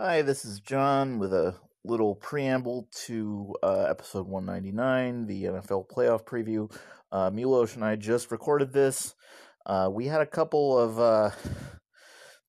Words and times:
Hi, 0.00 0.22
this 0.22 0.44
is 0.44 0.60
John 0.60 1.18
with 1.18 1.32
a 1.32 1.56
little 1.84 2.14
preamble 2.14 2.88
to 3.06 3.52
uh, 3.64 3.86
episode 3.90 4.28
199, 4.28 5.26
the 5.26 5.44
NFL 5.46 5.88
playoff 5.88 6.22
preview. 6.22 6.72
Uh, 7.10 7.30
Milos 7.30 7.74
and 7.74 7.84
I 7.84 7.96
just 7.96 8.30
recorded 8.30 8.72
this. 8.72 9.16
Uh, 9.66 9.90
we 9.92 10.06
had 10.06 10.20
a 10.20 10.26
couple 10.26 10.78
of 10.78 11.00
uh, 11.00 11.30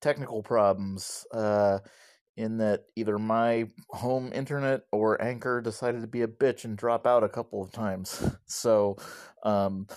technical 0.00 0.44
problems 0.44 1.26
uh, 1.34 1.80
in 2.36 2.58
that 2.58 2.84
either 2.94 3.18
my 3.18 3.66
home 3.88 4.30
internet 4.32 4.82
or 4.92 5.20
Anchor 5.20 5.60
decided 5.60 6.02
to 6.02 6.06
be 6.06 6.22
a 6.22 6.28
bitch 6.28 6.64
and 6.64 6.78
drop 6.78 7.04
out 7.04 7.24
a 7.24 7.28
couple 7.28 7.64
of 7.64 7.72
times. 7.72 8.22
So 8.46 8.96
um, 9.42 9.88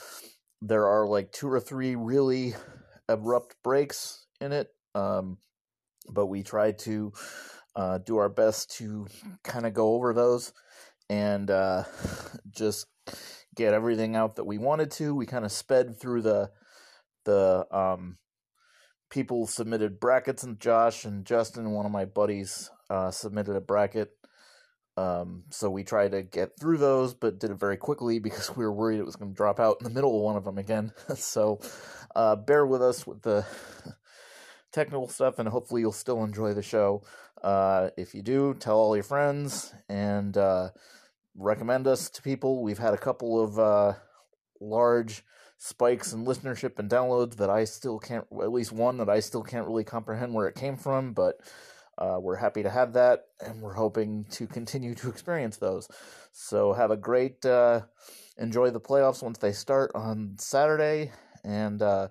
there 0.60 0.88
are 0.88 1.06
like 1.06 1.32
two 1.32 1.50
or 1.50 1.60
three 1.60 1.94
really 1.94 2.56
abrupt 3.08 3.58
breaks 3.64 4.26
in 4.42 4.54
it. 4.54 4.70
Um, 4.96 5.38
but 6.10 6.28
we 6.28 6.44
tried 6.44 6.80
to 6.80 7.14
uh, 7.76 7.98
do 8.00 8.18
our 8.18 8.30
best 8.30 8.76
to 8.78 9.08
kind 9.44 9.66
of 9.66 9.74
go 9.74 9.94
over 9.94 10.14
those 10.14 10.54
and 11.10 11.50
uh, 11.50 11.84
just 12.52 12.88
get 13.56 13.74
everything 13.74 14.16
out 14.16 14.36
that 14.36 14.46
we 14.46 14.58
wanted 14.58 14.92
to. 14.92 15.16
We 15.16 15.26
kind 15.26 15.46
of 15.46 15.52
sped 15.52 16.00
through 16.00 16.22
the 16.24 16.52
the 17.26 17.66
um, 17.72 18.18
people 19.10 19.48
submitted 19.48 20.00
brackets, 20.00 20.44
and 20.44 20.60
Josh 20.60 21.06
and 21.06 21.26
Justin, 21.26 21.72
one 21.72 21.86
of 21.86 21.92
my 21.92 22.06
buddies, 22.06 22.70
uh, 22.90 23.12
submitted 23.12 23.56
a 23.56 23.62
bracket. 23.62 24.10
Um, 24.96 25.46
so 25.50 25.72
we 25.72 25.84
tried 25.84 26.12
to 26.12 26.22
get 26.22 26.60
through 26.60 26.78
those, 26.78 27.14
but 27.14 27.40
did 27.40 27.52
it 27.52 27.60
very 27.60 27.78
quickly 27.78 28.20
because 28.20 28.56
we 28.56 28.66
were 28.66 28.74
worried 28.74 29.00
it 29.00 29.06
was 29.06 29.16
going 29.16 29.32
to 29.32 29.38
drop 29.38 29.60
out 29.60 29.78
in 29.80 29.86
the 29.86 29.94
middle 29.94 30.16
of 30.16 30.22
one 30.24 30.36
of 30.36 30.44
them 30.44 30.58
again. 30.58 30.92
so 31.16 31.60
uh, 32.16 32.36
bear 32.36 32.66
with 32.66 32.82
us 32.82 33.08
with 33.08 33.22
the 33.22 33.46
technical 34.74 35.08
stuff, 35.08 35.40
and 35.40 35.48
hopefully 35.48 35.82
you'll 35.82 35.92
still 35.92 36.24
enjoy 36.24 36.54
the 36.54 36.62
show. 36.64 37.04
Uh, 37.42 37.90
if 37.96 38.14
you 38.14 38.22
do, 38.22 38.54
tell 38.56 38.78
all 38.78 38.96
your 38.96 39.04
friends 39.04 39.74
and 39.88 40.36
uh, 40.38 40.70
recommend 41.36 41.88
us 41.88 42.10
to 42.10 42.22
people. 42.22 42.64
We've 42.64 42.80
had 42.80 42.94
a 42.94 42.98
couple 42.98 43.42
of 43.42 43.60
uh, 43.60 43.94
large 44.60 45.24
spikes 45.58 46.12
in 46.12 46.26
listenership 46.26 46.80
and 46.80 46.90
downloads 46.90 47.36
that 47.38 47.50
I 47.50 47.64
still 47.64 48.00
can't, 48.00 48.26
at 48.42 48.52
least 48.52 48.72
one 48.74 48.98
that 48.98 49.10
I 49.10 49.20
still 49.22 49.44
can't 49.44 49.68
really 49.68 49.84
comprehend 49.84 50.34
where 50.34 50.48
it 50.48 50.56
came 50.56 50.76
from, 50.76 51.14
but 51.14 51.36
uh, 51.98 52.18
we're 52.20 52.36
happy 52.36 52.64
to 52.64 52.70
have 52.70 52.94
that, 52.94 53.28
and 53.40 53.62
we're 53.62 53.76
hoping 53.76 54.26
to 54.32 54.48
continue 54.48 54.96
to 54.96 55.10
experience 55.10 55.58
those. 55.58 55.88
So 56.32 56.74
have 56.74 56.92
a 56.92 56.98
great, 56.98 57.46
uh, 57.46 57.82
enjoy 58.38 58.72
the 58.72 58.82
playoffs 58.82 59.22
once 59.22 59.38
they 59.38 59.52
start 59.52 59.92
on 59.94 60.36
Saturday, 60.40 61.12
and 61.44 61.82
uh, 61.82 62.08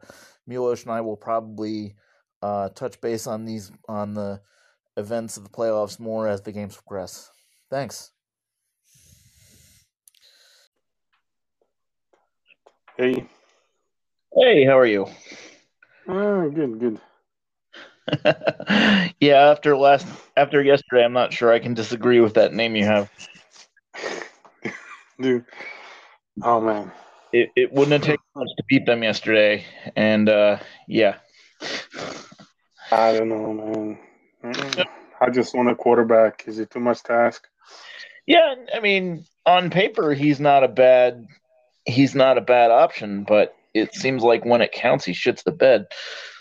Milos 0.46 0.84
and 0.84 0.92
I 0.92 1.00
will 1.00 1.16
probably 1.16 1.96
uh, 2.42 2.68
touch 2.70 3.00
base 3.00 3.26
on 3.26 3.44
these 3.44 3.70
on 3.88 4.14
the 4.14 4.40
events 4.96 5.36
of 5.36 5.44
the 5.44 5.50
playoffs 5.50 5.98
more 5.98 6.28
as 6.28 6.42
the 6.42 6.52
games 6.52 6.76
progress. 6.76 7.30
Thanks. 7.70 8.10
Hey. 12.98 13.26
Hey, 14.34 14.64
how 14.64 14.78
are 14.78 14.86
you? 14.86 15.06
Ah, 16.08 16.46
good, 16.48 16.78
good. 16.78 17.00
yeah, 19.20 19.50
after 19.50 19.77
last 19.77 20.06
after 20.36 20.62
yesterday, 20.62 21.04
I'm 21.04 21.12
not 21.12 21.32
sure 21.32 21.52
I 21.52 21.58
can 21.58 21.74
disagree 21.74 22.20
with 22.20 22.34
that 22.34 22.52
name 22.52 22.74
you 22.77 22.84
have. 22.84 23.10
Dude. 25.20 25.44
Oh 26.42 26.60
man. 26.60 26.90
It 27.32 27.50
it 27.56 27.72
wouldn't 27.72 27.92
have 27.92 28.02
taken 28.02 28.24
much 28.34 28.48
to 28.56 28.64
beat 28.68 28.84
them 28.84 29.02
yesterday, 29.02 29.64
and 29.96 30.28
uh, 30.28 30.58
yeah. 30.88 31.16
I 32.92 33.12
don't 33.14 33.28
know, 33.28 33.52
man. 33.54 33.98
Mm-mm. 34.44 34.86
I 35.20 35.30
just 35.30 35.54
want 35.54 35.70
a 35.70 35.74
quarterback. 35.76 36.44
Is 36.46 36.58
it 36.58 36.70
too 36.70 36.80
much 36.80 37.02
to 37.04 37.12
ask? 37.12 37.48
Yeah, 38.26 38.54
I 38.74 38.80
mean, 38.80 39.24
on 39.46 39.70
paper, 39.70 40.12
he's 40.14 40.40
not 40.40 40.64
a 40.64 40.68
bad 40.68 41.26
he's 41.86 42.14
not 42.14 42.39
a 42.39 42.42
bad 42.42 42.70
option, 42.70 43.24
but 43.27 43.55
it 43.74 43.94
seems 43.94 44.22
like 44.22 44.44
when 44.44 44.62
it 44.62 44.72
counts, 44.72 45.05
he 45.05 45.12
shits 45.12 45.42
the 45.44 45.52
bed. 45.52 45.86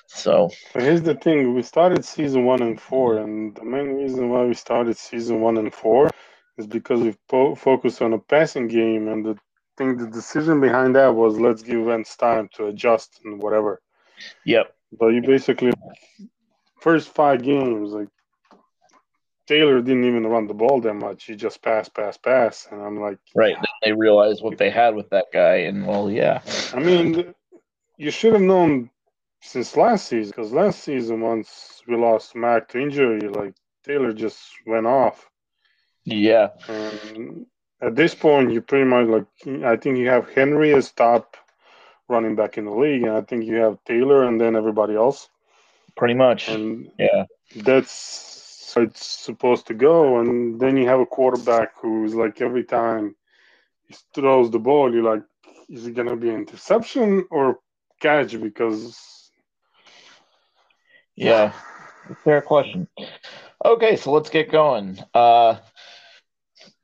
So 0.07 0.49
But 0.73 0.83
here's 0.83 1.01
the 1.03 1.15
thing: 1.15 1.53
we 1.55 1.61
started 1.63 2.05
season 2.05 2.45
one 2.45 2.61
and 2.61 2.79
four, 2.79 3.17
and 3.17 3.55
the 3.55 3.63
main 3.65 3.95
reason 3.95 4.29
why 4.29 4.45
we 4.45 4.53
started 4.53 4.97
season 4.97 5.41
one 5.41 5.57
and 5.57 5.73
four 5.73 6.09
is 6.57 6.67
because 6.67 7.01
we 7.01 7.15
po- 7.29 7.55
focused 7.55 8.01
on 8.01 8.13
a 8.13 8.19
passing 8.19 8.67
game, 8.67 9.07
and 9.07 9.25
the 9.25 9.37
thing, 9.77 9.97
the 9.97 10.07
decision 10.07 10.59
behind 10.61 10.95
that 10.95 11.15
was 11.15 11.39
let's 11.39 11.63
give 11.63 11.85
Vance 11.85 12.15
time 12.17 12.49
to 12.55 12.65
adjust 12.67 13.21
and 13.23 13.41
whatever. 13.41 13.81
yep, 14.45 14.75
But 14.97 15.07
you 15.09 15.21
basically 15.21 15.71
first 16.81 17.09
five 17.09 17.41
games, 17.43 17.91
like 17.91 18.09
Taylor 19.47 19.81
didn't 19.81 20.05
even 20.05 20.27
run 20.27 20.47
the 20.47 20.53
ball 20.53 20.81
that 20.81 20.93
much. 20.93 21.25
He 21.25 21.35
just 21.35 21.61
pass, 21.61 21.87
pass, 21.89 22.17
pass, 22.17 22.67
and 22.69 22.81
I'm 22.81 22.99
like, 22.99 23.19
right. 23.35 23.55
Then 23.55 23.63
they 23.83 23.91
realized 23.93 24.43
what 24.43 24.57
they 24.57 24.69
had 24.69 24.95
with 24.95 25.09
that 25.11 25.27
guy, 25.31 25.55
and 25.67 25.87
well, 25.87 26.11
yeah, 26.11 26.41
I 26.73 26.79
mean, 26.79 27.33
you 27.97 28.11
should 28.11 28.33
have 28.33 28.41
known 28.41 28.89
since 29.41 29.75
last 29.75 30.07
season, 30.07 30.33
because 30.35 30.51
last 30.51 30.83
season 30.83 31.21
once 31.21 31.81
we 31.87 31.95
lost 31.95 32.35
Mack 32.35 32.69
to 32.69 32.79
injury, 32.79 33.21
like 33.21 33.55
Taylor 33.83 34.13
just 34.13 34.39
went 34.65 34.85
off. 34.85 35.29
yeah, 36.03 36.49
And 36.67 37.45
at 37.81 37.95
this 37.95 38.13
point, 38.15 38.51
you 38.51 38.61
pretty 38.61 38.85
much 38.85 39.07
like 39.07 39.63
I 39.63 39.75
think 39.77 39.97
you 39.97 40.09
have 40.09 40.29
Henry 40.29 40.73
as 40.73 40.91
top 40.91 41.37
running 42.07 42.35
back 42.35 42.57
in 42.57 42.65
the 42.65 42.71
league, 42.71 43.03
and 43.03 43.13
I 43.13 43.21
think 43.21 43.45
you 43.45 43.55
have 43.55 43.83
Taylor 43.85 44.23
and 44.23 44.39
then 44.39 44.55
everybody 44.55 44.95
else, 44.95 45.29
pretty 46.01 46.15
much. 46.15 46.59
and 46.59 46.91
Yeah, 46.99 47.25
that's 47.55 48.73
how 48.75 48.81
it's 48.83 49.05
supposed 49.05 49.67
to 49.67 49.73
go. 49.73 50.19
And 50.19 50.59
then 50.59 50.77
you 50.77 50.87
have 50.87 50.99
a 50.99 51.05
quarterback 51.05 51.73
who's 51.81 52.15
like 52.15 52.41
every 52.41 52.63
time 52.63 53.15
he 53.87 53.95
throws 54.15 54.51
the 54.51 54.59
ball, 54.59 54.93
you're 54.93 55.03
like, 55.03 55.23
is 55.69 55.87
it 55.87 55.93
gonna 55.95 56.15
be 56.17 56.29
an 56.29 56.37
interception 56.41 57.25
or 57.31 57.59
catch? 58.01 58.39
Because 58.41 59.31
yeah. 61.15 61.53
Fair 62.23 62.41
question. 62.41 62.87
Okay, 63.63 63.95
so 63.95 64.11
let's 64.11 64.29
get 64.29 64.51
going. 64.51 64.97
Uh, 65.13 65.57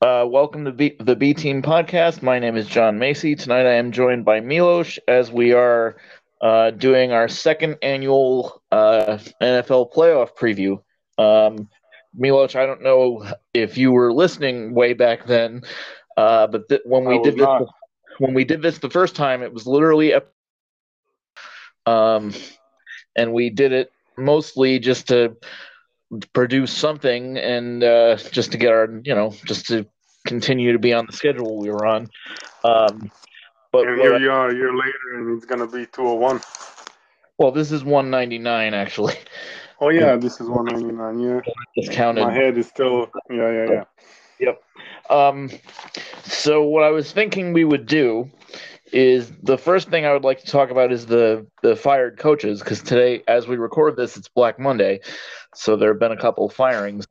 uh, 0.01 0.25
welcome 0.27 0.65
to 0.65 0.71
B- 0.71 0.95
the 0.99 1.15
B 1.15 1.33
Team 1.33 1.61
Podcast. 1.61 2.21
My 2.21 2.39
name 2.39 2.55
is 2.55 2.67
John 2.67 2.99
Macy. 2.99 3.35
Tonight 3.35 3.65
I 3.65 3.73
am 3.75 3.91
joined 3.91 4.25
by 4.25 4.39
Milos 4.41 4.99
as 5.07 5.31
we 5.31 5.53
are 5.53 5.97
uh, 6.41 6.71
doing 6.71 7.11
our 7.11 7.27
second 7.27 7.77
annual 7.81 8.61
uh, 8.71 9.17
NFL 9.41 9.93
playoff 9.93 10.35
preview. 10.35 10.81
Um, 11.17 11.69
Milos, 12.15 12.55
I 12.55 12.65
don't 12.65 12.81
know 12.83 13.25
if 13.53 13.77
you 13.77 13.91
were 13.91 14.13
listening 14.13 14.73
way 14.73 14.93
back 14.93 15.25
then, 15.25 15.61
uh, 16.15 16.47
but 16.47 16.67
th- 16.69 16.81
when 16.85 17.05
we 17.05 17.21
did 17.21 17.37
this, 17.37 17.47
when 18.19 18.33
we 18.33 18.43
did 18.43 18.61
this 18.61 18.79
the 18.79 18.89
first 18.89 19.15
time, 19.15 19.43
it 19.43 19.53
was 19.53 19.67
literally, 19.67 20.13
ep- 20.13 20.33
um, 21.85 22.33
and 23.15 23.33
we 23.33 23.49
did 23.49 23.71
it 23.71 23.91
mostly 24.17 24.79
just 24.79 25.07
to 25.09 25.37
produce 26.33 26.71
something 26.71 27.37
and 27.37 27.83
uh, 27.83 28.15
just 28.15 28.51
to 28.51 28.57
get 28.57 28.71
our, 28.71 29.01
you 29.03 29.13
know, 29.13 29.33
just 29.45 29.67
to 29.67 29.85
continue 30.25 30.73
to 30.73 30.79
be 30.79 30.93
on 30.93 31.05
the 31.05 31.13
schedule 31.13 31.57
we 31.57 31.69
were 31.69 31.85
on. 31.85 32.07
Um, 32.63 33.11
but 33.71 33.87
and 33.87 33.99
here 33.99 34.15
I- 34.15 34.17
you 34.17 34.31
are 34.31 34.49
a 34.49 34.53
year 34.55 34.73
later, 34.75 35.13
and 35.15 35.35
it's 35.37 35.45
gonna 35.45 35.67
be 35.67 35.85
two 35.87 36.03
hundred 36.03 36.19
one. 36.19 36.41
well, 37.37 37.51
this 37.51 37.71
is 37.71 37.83
199 37.83 38.73
actually. 38.73 39.15
Oh 39.79 39.89
yeah, 39.89 40.15
this 40.15 40.41
is 40.41 40.49
one 40.49 40.65
ninety 40.65 40.85
nine. 40.91 41.19
Yeah, 41.19 41.41
Just 41.77 41.91
counted. 41.91 42.25
my 42.25 42.33
head 42.33 42.57
is 42.57 42.65
still. 42.67 43.11
Yeah, 43.29 43.51
yeah, 43.51 43.69
yeah. 43.69 43.83
Yep. 44.39 44.63
Um, 45.11 45.51
so 46.23 46.63
what 46.63 46.81
I 46.83 46.89
was 46.89 47.11
thinking 47.11 47.53
we 47.53 47.63
would 47.63 47.85
do 47.85 48.27
is 48.91 49.31
the 49.43 49.55
first 49.55 49.89
thing 49.91 50.03
I 50.03 50.13
would 50.13 50.23
like 50.23 50.39
to 50.39 50.47
talk 50.47 50.71
about 50.71 50.91
is 50.91 51.05
the 51.05 51.45
the 51.61 51.75
fired 51.75 52.17
coaches 52.17 52.57
because 52.59 52.81
today, 52.81 53.21
as 53.27 53.47
we 53.47 53.57
record 53.57 53.97
this, 53.97 54.17
it's 54.17 54.27
Black 54.27 54.57
Monday, 54.57 54.99
so 55.53 55.75
there 55.75 55.89
have 55.91 55.99
been 55.99 56.11
a 56.11 56.17
couple 56.17 56.49
firings. 56.49 57.05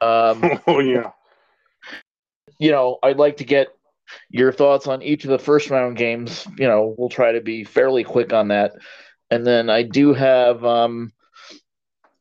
Um, 0.00 0.42
Oh 0.66 0.78
yeah. 0.78 1.10
you 2.58 2.70
know, 2.70 2.98
I'd 3.02 3.18
like 3.18 3.36
to 3.36 3.44
get 3.44 3.68
your 4.30 4.52
thoughts 4.52 4.86
on 4.86 5.02
each 5.02 5.24
of 5.24 5.30
the 5.30 5.38
first 5.38 5.70
round 5.70 5.96
games. 5.96 6.46
You 6.58 6.66
know, 6.66 6.94
we'll 6.96 7.08
try 7.08 7.32
to 7.32 7.40
be 7.40 7.64
fairly 7.64 8.04
quick 8.04 8.32
on 8.32 8.48
that, 8.48 8.72
and 9.30 9.46
then 9.46 9.70
I 9.70 9.82
do 9.82 10.12
have 10.14 10.64
um, 10.64 11.12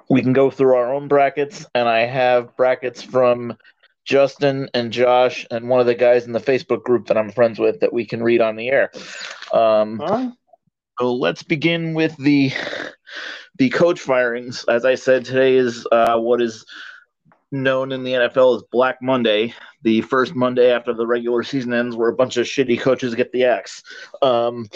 we 0.09 0.21
can 0.21 0.33
go 0.33 0.49
through 0.49 0.75
our 0.75 0.93
own 0.93 1.07
brackets, 1.07 1.65
and 1.73 1.87
I 1.87 2.05
have 2.05 2.55
brackets 2.55 3.01
from 3.01 3.57
Justin 4.05 4.69
and 4.73 4.91
Josh 4.91 5.45
and 5.49 5.67
one 5.67 5.79
of 5.79 5.87
the 5.87 5.95
guys 5.95 6.25
in 6.25 6.31
the 6.31 6.39
Facebook 6.39 6.83
group 6.83 7.07
that 7.07 7.17
I'm 7.17 7.31
friends 7.31 7.59
with 7.59 7.79
that 7.79 7.91
we 7.91 8.05
can 8.05 8.21
read 8.21 8.39
on 8.39 8.55
the 8.55 8.69
air. 8.69 8.91
Um, 9.51 9.99
right. 9.99 10.31
so 10.99 11.13
let's 11.13 11.43
begin 11.43 11.93
with 11.93 12.15
the 12.17 12.51
the 13.57 13.69
coach 13.69 13.99
firings. 13.99 14.63
As 14.65 14.85
I 14.85 14.95
said, 14.95 15.25
today 15.25 15.55
is 15.55 15.87
uh, 15.91 16.19
what 16.19 16.41
is 16.41 16.65
known 17.51 17.91
in 17.91 18.03
the 18.03 18.13
NFL 18.13 18.57
as 18.57 18.63
Black 18.71 19.01
Monday, 19.01 19.53
the 19.83 20.01
first 20.01 20.35
Monday 20.35 20.71
after 20.71 20.93
the 20.93 21.07
regular 21.07 21.43
season 21.43 21.73
ends, 21.73 21.95
where 21.95 22.09
a 22.09 22.15
bunch 22.15 22.37
of 22.37 22.45
shitty 22.45 22.79
coaches 22.79 23.15
get 23.15 23.31
the 23.31 23.45
axe. 23.45 23.83
Um, 24.21 24.67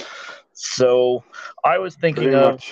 so 0.54 1.24
I 1.64 1.78
was 1.78 1.96
thinking 1.96 2.34
of. 2.36 2.64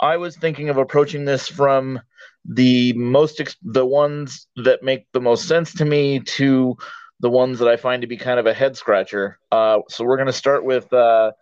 I 0.00 0.16
was 0.16 0.36
thinking 0.36 0.68
of 0.68 0.76
approaching 0.76 1.24
this 1.24 1.48
from 1.48 2.00
the 2.44 2.92
most 2.92 3.40
ex- 3.40 3.56
the 3.62 3.84
ones 3.84 4.46
that 4.56 4.82
make 4.82 5.06
the 5.12 5.20
most 5.20 5.48
sense 5.48 5.74
to 5.74 5.84
me 5.84 6.20
to 6.20 6.76
the 7.20 7.30
ones 7.30 7.58
that 7.58 7.68
I 7.68 7.76
find 7.76 8.02
to 8.02 8.06
be 8.06 8.16
kind 8.16 8.38
of 8.38 8.46
a 8.46 8.54
head 8.54 8.76
scratcher. 8.76 9.38
Uh, 9.50 9.80
so 9.88 10.04
we're 10.04 10.16
going 10.16 10.26
to 10.26 10.32
start 10.32 10.64
with 10.64 10.92
uh, 10.92 11.32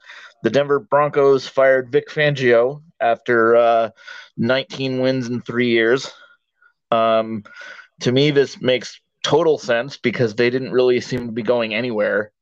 the 0.42 0.50
Denver 0.50 0.80
Broncos 0.80 1.46
fired 1.46 1.90
Vic 1.90 2.08
Fangio 2.08 2.82
after 3.00 3.56
uh, 3.56 3.90
19 4.36 5.00
wins 5.00 5.28
in 5.28 5.40
three 5.42 5.70
years. 5.70 6.12
Um, 6.94 7.44
to 8.00 8.12
me, 8.12 8.30
this 8.30 8.60
makes 8.60 9.00
total 9.22 9.58
sense 9.58 9.96
because 9.96 10.34
they 10.34 10.50
didn't 10.50 10.72
really 10.72 11.00
seem 11.00 11.26
to 11.26 11.32
be 11.32 11.42
going 11.42 11.74
anywhere, 11.74 12.32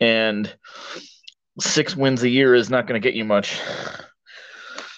and 0.00 0.52
six 1.58 1.96
wins 1.96 2.22
a 2.22 2.28
year 2.28 2.54
is 2.54 2.70
not 2.70 2.86
going 2.86 3.00
to 3.00 3.06
get 3.06 3.16
you 3.16 3.24
much. 3.24 3.60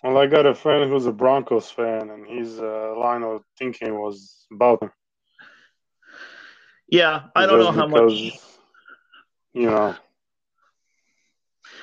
Well, 0.03 0.19
I 0.19 0.27
got 0.27 0.47
a 0.47 0.55
friend 0.55 0.91
who's 0.91 1.07
a 1.07 1.13
Broncos 1.13 1.71
fan, 1.71 2.11
and 2.11 2.27
his 2.27 2.59
uh, 2.59 2.95
line 2.99 3.23
of 3.23 3.43
thinking 3.57 3.95
was 3.95 4.47
about 4.53 4.81
them. 4.81 4.91
Yeah, 6.89 7.25
I 7.37 7.47
don't 7.47 7.61
know 7.61 7.73
how 7.73 7.87
because, 7.87 8.13
much. 8.13 8.41
You 9.55 9.67
know, 9.67 9.95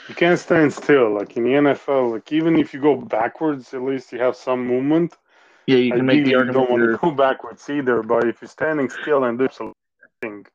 you 0.09 0.15
can't 0.15 0.39
stand 0.39 0.73
still. 0.73 1.13
Like 1.13 1.37
in 1.37 1.43
the 1.43 1.51
NFL, 1.51 2.11
like 2.11 2.31
even 2.31 2.59
if 2.59 2.73
you 2.73 2.81
go 2.81 2.95
backwards, 2.95 3.73
at 3.73 3.81
least 3.81 4.11
you 4.11 4.19
have 4.19 4.35
some 4.35 4.67
movement. 4.67 5.15
Yeah, 5.69 5.77
you 5.77 5.91
can 5.93 6.05
make 6.05 6.15
the 6.15 6.21
Ideally, 6.21 6.31
you 6.31 6.37
argument. 6.39 6.67
don't 6.67 6.79
want 6.79 6.91
to 6.91 6.97
go 6.97 7.11
backwards 7.11 7.69
either. 7.69 8.01
But 8.01 8.27
if 8.27 8.41
you're 8.41 8.49
standing 8.49 8.89
still 8.89 9.23
and 9.23 9.37
doing 9.37 9.51
something, 9.51 10.45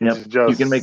Yep, 0.00 0.16
just 0.26 0.50
you 0.50 0.56
can 0.56 0.68
make- 0.68 0.82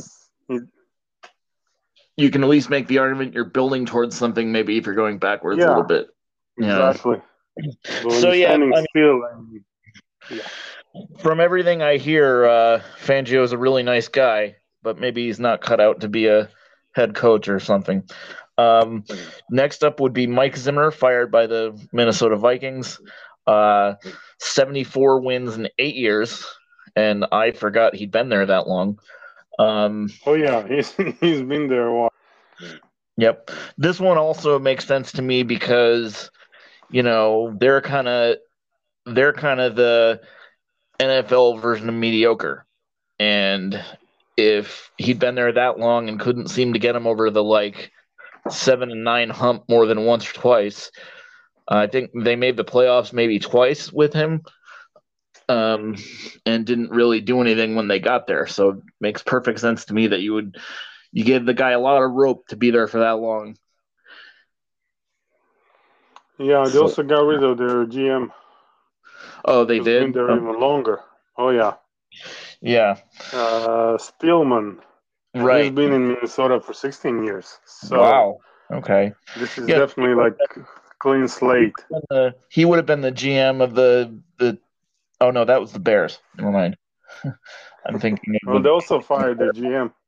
you 2.16 2.30
can 2.30 2.42
at 2.42 2.48
least 2.48 2.70
make 2.70 2.86
the 2.86 2.98
argument 2.98 3.34
you're 3.34 3.44
building 3.44 3.84
towards 3.86 4.16
something. 4.16 4.50
Maybe 4.50 4.78
if 4.78 4.86
you're 4.86 4.94
going 4.94 5.18
backwards 5.18 5.62
a 5.62 5.66
little 5.68 5.82
bit. 5.84 6.08
Yeah. 6.58 6.88
exactly. 6.90 7.20
But 8.02 8.12
So, 8.12 8.32
yeah, 8.32 8.48
standing 8.48 8.72
I 8.74 8.76
mean- 8.76 8.86
still 8.90 9.22
and 9.24 9.62
From 11.20 11.40
everything 11.40 11.82
I 11.82 11.98
hear, 11.98 12.46
uh, 12.46 12.82
Fangio 12.98 13.42
is 13.42 13.52
a 13.52 13.58
really 13.58 13.82
nice 13.82 14.08
guy, 14.08 14.56
but 14.82 14.98
maybe 14.98 15.26
he's 15.26 15.38
not 15.40 15.60
cut 15.60 15.80
out 15.80 16.00
to 16.00 16.08
be 16.08 16.26
a 16.26 16.48
head 16.94 17.14
coach 17.14 17.48
or 17.48 17.60
something. 17.60 18.08
Um, 18.58 19.04
next 19.50 19.82
up 19.84 20.00
would 20.00 20.12
be 20.12 20.26
Mike 20.26 20.56
Zimmer, 20.56 20.90
fired 20.90 21.30
by 21.30 21.46
the 21.46 21.78
Minnesota 21.92 22.36
Vikings. 22.36 23.00
Uh, 23.50 23.96
74 24.38 25.20
wins 25.20 25.56
in 25.56 25.68
eight 25.80 25.96
years, 25.96 26.46
and 26.94 27.26
I 27.32 27.50
forgot 27.50 27.96
he'd 27.96 28.12
been 28.12 28.28
there 28.28 28.46
that 28.46 28.68
long. 28.68 29.00
Um, 29.58 30.08
oh 30.24 30.34
yeah, 30.34 30.66
he's 30.68 30.92
he's 31.20 31.42
been 31.42 31.66
there 31.66 31.88
a 31.88 31.94
while. 31.94 32.12
Yep. 33.16 33.50
This 33.76 33.98
one 33.98 34.18
also 34.18 34.60
makes 34.60 34.86
sense 34.86 35.10
to 35.12 35.22
me 35.22 35.42
because, 35.42 36.30
you 36.90 37.02
know, 37.02 37.52
they're 37.58 37.80
kind 37.80 38.06
of 38.06 38.36
they're 39.04 39.32
kind 39.32 39.58
of 39.60 39.74
the 39.74 40.20
NFL 41.00 41.60
version 41.60 41.88
of 41.88 41.94
mediocre. 41.96 42.64
And 43.18 43.82
if 44.36 44.92
he'd 44.96 45.18
been 45.18 45.34
there 45.34 45.52
that 45.52 45.80
long 45.80 46.08
and 46.08 46.20
couldn't 46.20 46.48
seem 46.48 46.72
to 46.74 46.78
get 46.78 46.94
him 46.94 47.08
over 47.08 47.30
the 47.30 47.42
like 47.42 47.90
7 48.48 48.92
and 48.92 49.02
9 49.02 49.30
hump 49.30 49.64
more 49.68 49.86
than 49.86 50.06
once 50.06 50.30
or 50.30 50.34
twice, 50.34 50.90
I 51.78 51.86
think 51.86 52.10
they 52.14 52.36
made 52.36 52.56
the 52.56 52.64
playoffs 52.64 53.12
maybe 53.12 53.38
twice 53.38 53.92
with 53.92 54.12
him. 54.12 54.42
Um, 55.48 55.96
and 56.46 56.64
didn't 56.64 56.90
really 56.90 57.20
do 57.20 57.40
anything 57.40 57.74
when 57.74 57.88
they 57.88 57.98
got 57.98 58.28
there. 58.28 58.46
So 58.46 58.68
it 58.70 58.76
makes 59.00 59.20
perfect 59.22 59.58
sense 59.58 59.86
to 59.86 59.94
me 59.94 60.06
that 60.08 60.20
you 60.20 60.32
would 60.34 60.56
you 61.12 61.24
gave 61.24 61.44
the 61.44 61.54
guy 61.54 61.72
a 61.72 61.80
lot 61.80 62.00
of 62.02 62.12
rope 62.12 62.46
to 62.48 62.56
be 62.56 62.70
there 62.70 62.86
for 62.86 63.00
that 63.00 63.18
long. 63.18 63.56
Yeah, 66.38 66.64
they 66.64 66.70
So- 66.70 66.82
also 66.82 67.02
got 67.02 67.22
rid 67.24 67.42
of 67.42 67.58
their 67.58 67.84
GM. 67.84 68.32
Oh, 69.44 69.64
they 69.64 69.76
He's 69.76 69.84
Been 69.84 70.12
did. 70.12 70.14
there 70.14 70.30
Oh, 70.30 70.36
even 70.36 70.60
longer. 70.60 71.00
Oh 71.36 71.50
yeah, 71.50 71.74
yeah, 72.60 72.96
uh, 73.32 73.96
Spielman. 73.98 74.78
He's 75.32 75.42
right. 75.42 75.74
been 75.74 75.92
in 75.92 76.08
Minnesota 76.08 76.60
for 76.60 76.74
16 76.74 77.24
years. 77.24 77.58
So 77.64 78.00
wow. 78.00 78.38
Okay. 78.70 79.12
this 79.38 79.56
is 79.58 79.68
Yeah. 79.68 79.78
definitely 79.78 80.14
like 80.14 80.36
clean 81.00 81.26
slate. 81.26 81.74
Uh, 82.10 82.30
he 82.48 82.64
would 82.64 82.76
have 82.76 82.86
been 82.86 83.00
the 83.00 83.12
GM 83.12 83.60
of 83.60 83.74
the 83.74 84.20
the. 84.38 84.58
Oh 85.20 85.30
no, 85.32 85.44
that 85.44 85.60
was 85.60 85.72
the 85.72 85.80
Bears. 85.80 86.20
Never 86.38 86.52
mind. 86.52 86.76
I'm 87.86 87.98
thinking. 87.98 88.38
Well, 88.46 88.56
the- 88.56 88.62
they 88.62 88.68
also 88.70 89.00
fired 89.00 89.38
their 89.38 89.52
GM. 89.52 89.92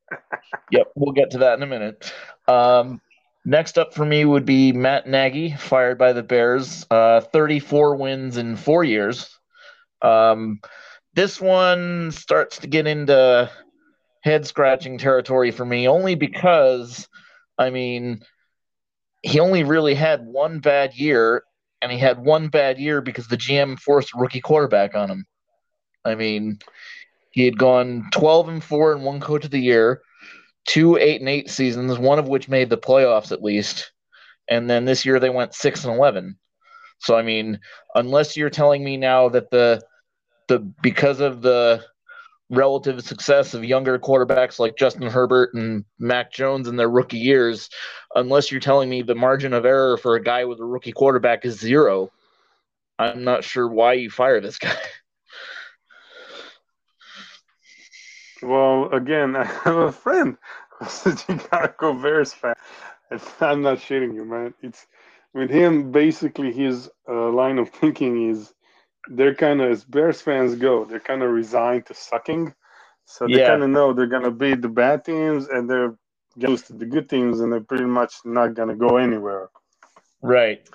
Yep, 0.70 0.92
we'll 0.94 1.12
get 1.12 1.30
to 1.30 1.38
that 1.38 1.56
in 1.56 1.62
a 1.62 1.66
minute. 1.66 2.12
Um, 2.46 3.00
next 3.46 3.78
up 3.78 3.94
for 3.94 4.04
me 4.04 4.24
would 4.26 4.44
be 4.44 4.72
Matt 4.72 5.06
Nagy, 5.06 5.54
fired 5.54 5.96
by 5.98 6.12
the 6.12 6.22
Bears. 6.22 6.86
Uh, 6.90 7.20
34 7.20 7.96
wins 7.96 8.36
in 8.36 8.56
four 8.56 8.84
years. 8.84 9.38
Um, 10.02 10.60
this 11.14 11.40
one 11.40 12.10
starts 12.10 12.58
to 12.58 12.66
get 12.66 12.86
into 12.86 13.50
head 14.20 14.46
scratching 14.46 14.98
territory 14.98 15.50
for 15.50 15.64
me, 15.64 15.88
only 15.88 16.14
because, 16.14 17.08
I 17.58 17.70
mean, 17.70 18.22
he 19.22 19.40
only 19.40 19.64
really 19.64 19.94
had 19.94 20.26
one 20.26 20.58
bad 20.60 20.94
year, 20.94 21.44
and 21.80 21.90
he 21.90 21.98
had 21.98 22.18
one 22.18 22.48
bad 22.48 22.78
year 22.78 23.00
because 23.00 23.28
the 23.28 23.36
GM 23.36 23.78
forced 23.78 24.14
rookie 24.14 24.40
quarterback 24.40 24.94
on 24.94 25.10
him. 25.10 25.26
I 26.04 26.14
mean, 26.14 26.58
he 27.30 27.44
had 27.44 27.58
gone 27.58 28.08
12 28.12 28.48
and 28.48 28.64
4 28.64 28.92
and 28.94 29.04
one 29.04 29.20
coach 29.20 29.44
of 29.44 29.50
the 29.50 29.60
year 29.60 30.02
two 30.66 30.96
eight 30.96 31.20
and 31.20 31.28
eight 31.28 31.50
seasons, 31.50 31.98
one 31.98 32.18
of 32.18 32.28
which 32.28 32.48
made 32.48 32.70
the 32.70 32.78
playoffs 32.78 33.32
at 33.32 33.42
least, 33.42 33.92
and 34.48 34.68
then 34.68 34.84
this 34.84 35.04
year 35.04 35.18
they 35.18 35.30
went 35.30 35.54
six 35.54 35.84
and 35.84 35.94
eleven. 35.94 36.36
So 37.00 37.16
I 37.16 37.22
mean, 37.22 37.60
unless 37.94 38.36
you're 38.36 38.50
telling 38.50 38.84
me 38.84 38.96
now 38.96 39.28
that 39.30 39.50
the 39.50 39.82
the 40.48 40.60
because 40.82 41.20
of 41.20 41.42
the 41.42 41.84
relative 42.52 43.02
success 43.02 43.54
of 43.54 43.64
younger 43.64 43.98
quarterbacks 43.98 44.58
like 44.58 44.76
Justin 44.76 45.08
Herbert 45.08 45.54
and 45.54 45.84
Mac 45.98 46.30
Jones 46.32 46.68
in 46.68 46.76
their 46.76 46.90
rookie 46.90 47.18
years, 47.18 47.70
unless 48.14 48.50
you're 48.50 48.60
telling 48.60 48.88
me 48.90 49.02
the 49.02 49.14
margin 49.14 49.54
of 49.54 49.64
error 49.64 49.96
for 49.96 50.14
a 50.14 50.22
guy 50.22 50.44
with 50.44 50.60
a 50.60 50.64
rookie 50.64 50.92
quarterback 50.92 51.44
is 51.44 51.58
zero, 51.58 52.12
I'm 52.98 53.24
not 53.24 53.42
sure 53.42 53.66
why 53.66 53.94
you 53.94 54.10
fire 54.10 54.40
this 54.40 54.58
guy. 54.58 54.76
Well, 58.42 58.90
again, 58.90 59.36
I 59.36 59.44
have 59.44 59.76
a 59.76 59.92
friend 59.92 60.36
who's 60.70 61.06
a 61.06 61.16
Chicago 61.16 61.94
Bears 61.94 62.32
fan. 62.32 62.54
I'm 63.40 63.62
not 63.62 63.78
shitting 63.78 64.14
you, 64.14 64.24
man. 64.24 64.54
It's 64.62 64.86
with 65.32 65.50
him. 65.50 65.92
Basically, 65.92 66.52
his 66.52 66.90
uh, 67.08 67.30
line 67.30 67.58
of 67.58 67.70
thinking 67.70 68.30
is 68.30 68.52
they're 69.08 69.34
kind 69.34 69.60
of 69.60 69.70
as 69.70 69.84
Bears 69.84 70.20
fans 70.20 70.54
go, 70.54 70.84
they're 70.84 71.00
kind 71.00 71.22
of 71.22 71.30
resigned 71.30 71.86
to 71.86 71.94
sucking. 71.94 72.54
So 73.04 73.26
they 73.26 73.38
Yeah. 73.38 73.46
kind 73.48 73.62
of 73.62 73.70
know 73.70 73.92
they're 73.92 74.06
gonna 74.06 74.30
beat 74.30 74.62
the 74.62 74.68
bad 74.68 75.04
teams, 75.04 75.48
and 75.48 75.68
they're 75.68 75.94
used 76.36 76.66
to 76.68 76.72
the 76.74 76.86
good 76.86 77.08
teams, 77.08 77.40
and 77.40 77.52
they're 77.52 77.60
pretty 77.60 77.84
much 77.84 78.14
not 78.24 78.54
gonna 78.54 78.76
go 78.76 78.96
anywhere. 78.96 79.50
Right. 80.22 80.68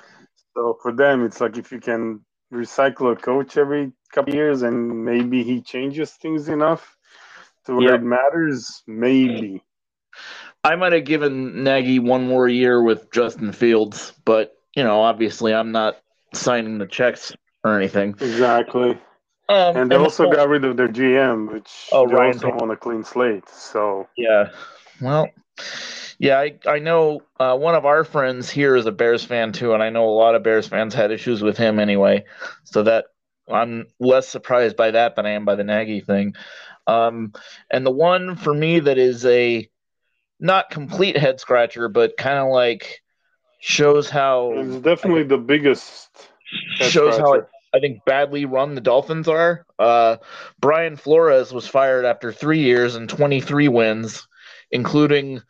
So 0.54 0.78
for 0.82 0.92
them, 0.92 1.24
it's 1.26 1.40
like 1.40 1.58
if 1.58 1.72
you 1.72 1.80
can 1.80 2.26
recycle 2.52 3.12
a 3.12 3.16
coach 3.16 3.58
every 3.58 3.92
couple 4.12 4.34
years, 4.34 4.62
and 4.62 5.06
maybe 5.06 5.44
he 5.44 5.62
changes 5.62 6.12
things 6.12 6.50
enough 6.50 6.98
to 7.66 7.76
where 7.76 7.94
Yep. 7.94 8.02
it 8.02 8.04
matters, 8.04 8.84
maybe. 8.88 9.64
I 10.64 10.76
might 10.76 10.94
have 10.94 11.06
given 11.06 11.64
Nagy 11.64 12.00
one 12.00 12.28
more 12.28 12.48
year 12.48 12.82
with 12.82 13.12
Justin 13.12 13.52
Fields, 13.52 14.14
but 14.26 14.54
you 14.76 14.84
know, 14.84 15.02
obviously, 15.02 15.54
I'm 15.54 15.72
not 15.72 15.98
signing 16.34 16.78
the 16.78 16.88
checks 16.88 17.34
or 17.64 17.78
anything. 17.78 18.10
Exactly. 18.22 18.92
Um, 19.50 19.78
And 19.78 19.92
they 19.92 19.96
and 19.96 20.04
also 20.04 20.30
the- 20.30 20.36
got 20.36 20.50
rid 20.50 20.66
of 20.66 20.76
their 20.78 20.88
GM, 20.90 21.52
which 21.52 21.90
Oh, 21.92 22.08
they 22.08 22.16
Ryan 22.16 22.34
also 22.34 22.50
want 22.50 22.72
a 22.72 22.76
clean 22.76 23.04
slate. 23.04 23.48
So 23.50 24.08
yeah. 24.18 24.50
Well, 25.02 25.30
yeah, 26.20 26.40
I 26.40 26.58
I 26.66 26.80
know 26.80 27.22
uh, 27.40 27.56
one 27.58 27.76
of 27.76 27.86
our 27.86 28.04
friends 28.04 28.50
here 28.50 28.76
is 28.76 28.86
a 28.86 28.92
Bears 28.92 29.24
fan 29.24 29.52
too, 29.54 29.74
and 29.74 29.82
I 29.84 29.90
know 29.90 30.06
a 30.06 30.12
lot 30.12 30.36
of 30.36 30.44
Bears 30.44 30.68
fans 30.68 30.94
had 30.94 31.12
issues 31.12 31.42
with 31.42 31.58
him 31.58 31.80
anyway. 31.80 32.26
So 32.66 32.84
that 32.84 33.06
I'm 33.50 33.86
less 34.00 34.28
surprised 34.28 34.76
by 34.76 34.92
that 34.92 35.16
than 35.16 35.26
I 35.26 35.32
am 35.32 35.46
by 35.46 35.56
the 35.56 35.64
Nagy 35.64 36.02
thing. 36.02 36.36
Um, 36.86 37.34
and 37.72 37.86
the 37.86 37.92
one 37.92 38.36
for 38.36 38.54
me 38.54 38.80
that 38.82 38.98
is 38.98 39.26
a 39.26 39.70
not 40.40 40.70
complete 40.70 41.18
head 41.18 41.40
scratcher, 41.40 41.88
but 41.90 42.18
kind 42.18 42.38
of 42.38 42.48
like 42.50 43.02
shows 43.60 44.10
how 44.10 44.52
it's 44.56 44.76
definitely 44.84 45.24
the 45.24 45.38
biggest 45.38 46.10
head 46.78 46.92
shows 46.92 47.18
how. 47.18 47.48
I 47.74 47.80
think 47.80 48.04
badly 48.06 48.46
run 48.46 48.76
the 48.76 48.82
Dolphins 48.82 49.28
are. 49.28 49.66
Uh, 49.78 50.18
Brian 50.60 50.96
Flores 50.96 51.52
was 51.52 51.68
fired 51.68 52.06
after 52.06 52.32
three 52.32 52.60
years 52.60 52.96
and 52.96 53.10
23 53.10 53.68
wins, 53.68 54.28
including 54.72 55.42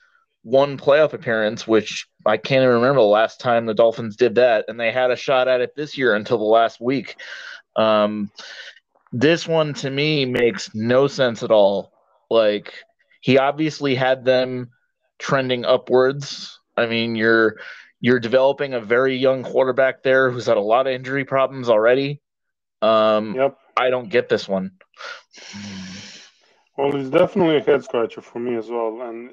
one 0.41 0.77
playoff 0.77 1.13
appearance, 1.13 1.67
which 1.67 2.07
I 2.25 2.37
can't 2.37 2.63
even 2.63 2.75
remember 2.75 3.01
the 3.01 3.07
last 3.07 3.39
time 3.39 3.65
the 3.65 3.73
Dolphins 3.73 4.15
did 4.15 4.35
that. 4.35 4.65
And 4.67 4.79
they 4.79 4.91
had 4.91 5.11
a 5.11 5.15
shot 5.15 5.47
at 5.47 5.61
it 5.61 5.75
this 5.75 5.97
year 5.97 6.15
until 6.15 6.37
the 6.37 6.43
last 6.43 6.81
week. 6.81 7.15
Um, 7.75 8.31
this 9.11 9.47
one 9.47 9.73
to 9.75 9.89
me 9.89 10.25
makes 10.25 10.73
no 10.73 11.07
sense 11.07 11.43
at 11.43 11.51
all. 11.51 11.93
Like, 12.29 12.73
he 13.21 13.37
obviously 13.37 13.95
had 13.95 14.25
them 14.25 14.71
trending 15.19 15.65
upwards. 15.65 16.59
I 16.75 16.87
mean, 16.87 17.15
you're 17.15 17.57
you're 17.99 18.19
developing 18.19 18.73
a 18.73 18.79
very 18.79 19.17
young 19.17 19.43
quarterback 19.43 20.03
there 20.03 20.29
who's 20.31 20.45
had 20.45 20.57
a 20.57 20.61
lot 20.61 20.87
of 20.87 20.93
injury 20.93 21.25
problems 21.25 21.69
already. 21.69 22.21
Um, 22.81 23.35
Yep. 23.35 23.57
I 23.75 23.89
don't 23.89 24.09
get 24.09 24.29
this 24.29 24.47
one. 24.47 24.71
Well, 26.77 26.95
it's 26.95 27.09
definitely 27.09 27.57
a 27.57 27.61
head 27.61 27.83
scratcher 27.83 28.21
for 28.21 28.39
me 28.39 28.55
as 28.55 28.69
well. 28.69 29.01
And 29.01 29.31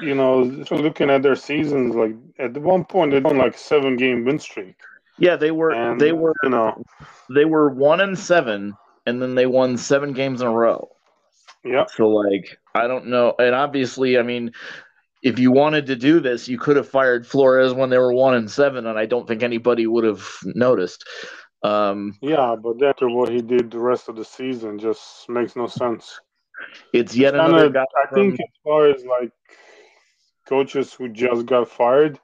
you 0.00 0.14
know, 0.14 0.40
looking 0.70 1.10
at 1.10 1.22
their 1.22 1.36
seasons, 1.36 1.94
like 1.94 2.14
at 2.38 2.56
one 2.56 2.84
point 2.84 3.10
they're 3.12 3.26
on 3.26 3.38
like 3.38 3.56
seven 3.56 3.96
game 3.96 4.24
win 4.24 4.38
streak. 4.38 4.76
Yeah, 5.18 5.36
they 5.36 5.50
were 5.50 5.72
And 5.72 6.00
they 6.00 6.12
were 6.12 6.34
you 6.42 6.50
know, 6.50 6.82
they 7.34 7.44
were 7.44 7.70
one 7.70 8.00
and 8.00 8.18
seven, 8.18 8.74
and 9.06 9.20
then 9.20 9.34
they 9.34 9.46
won 9.46 9.76
seven 9.76 10.12
games 10.12 10.40
in 10.40 10.46
a 10.46 10.52
row. 10.52 10.88
yeah, 11.64 11.86
So 11.86 12.08
like, 12.08 12.58
I 12.74 12.86
don't 12.86 13.06
know, 13.06 13.34
and 13.38 13.54
obviously, 13.54 14.18
I 14.18 14.22
mean, 14.22 14.52
if 15.22 15.38
you 15.38 15.52
wanted 15.52 15.86
to 15.86 15.96
do 15.96 16.20
this, 16.20 16.48
you 16.48 16.58
could 16.58 16.76
have 16.76 16.88
fired 16.88 17.26
Flores 17.26 17.72
when 17.72 17.90
they 17.90 17.98
were 17.98 18.12
one 18.12 18.34
and 18.34 18.50
seven, 18.50 18.86
and 18.86 18.98
I 18.98 19.06
don't 19.06 19.26
think 19.28 19.42
anybody 19.42 19.86
would 19.86 20.04
have 20.04 20.26
noticed. 20.44 21.04
Um, 21.62 22.18
yeah. 22.20 22.56
But 22.60 22.82
after 22.82 23.08
what 23.08 23.28
he 23.28 23.40
did 23.40 23.70
the 23.70 23.78
rest 23.78 24.08
of 24.08 24.16
the 24.16 24.24
season, 24.24 24.78
just 24.78 25.28
makes 25.28 25.54
no 25.54 25.66
sense. 25.68 26.20
it's 26.92 27.16
yet 27.16 27.34
Kinda- 27.34 27.46
another 27.46 27.70
guy. 27.70 27.84
I 28.10 28.12
think 28.14 28.34
as 28.34 28.46
far 28.64 28.88
as 28.90 29.04
like 29.04 29.30
coaches 30.46 30.92
who 30.92 31.08
just 31.08 31.46
got 31.46 31.68
fired, 31.68 32.18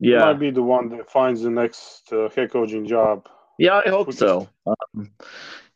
he 0.00 0.10
yeah, 0.10 0.20
might 0.24 0.40
be 0.40 0.50
the 0.50 0.62
one 0.62 0.88
that 0.90 1.10
finds 1.10 1.42
the 1.42 1.50
next 1.50 2.12
uh, 2.12 2.28
head 2.34 2.50
coaching 2.50 2.86
job. 2.86 3.28
yeah, 3.58 3.80
I 3.84 3.88
hope 3.88 4.12
so. 4.12 4.48
Um, 4.66 5.12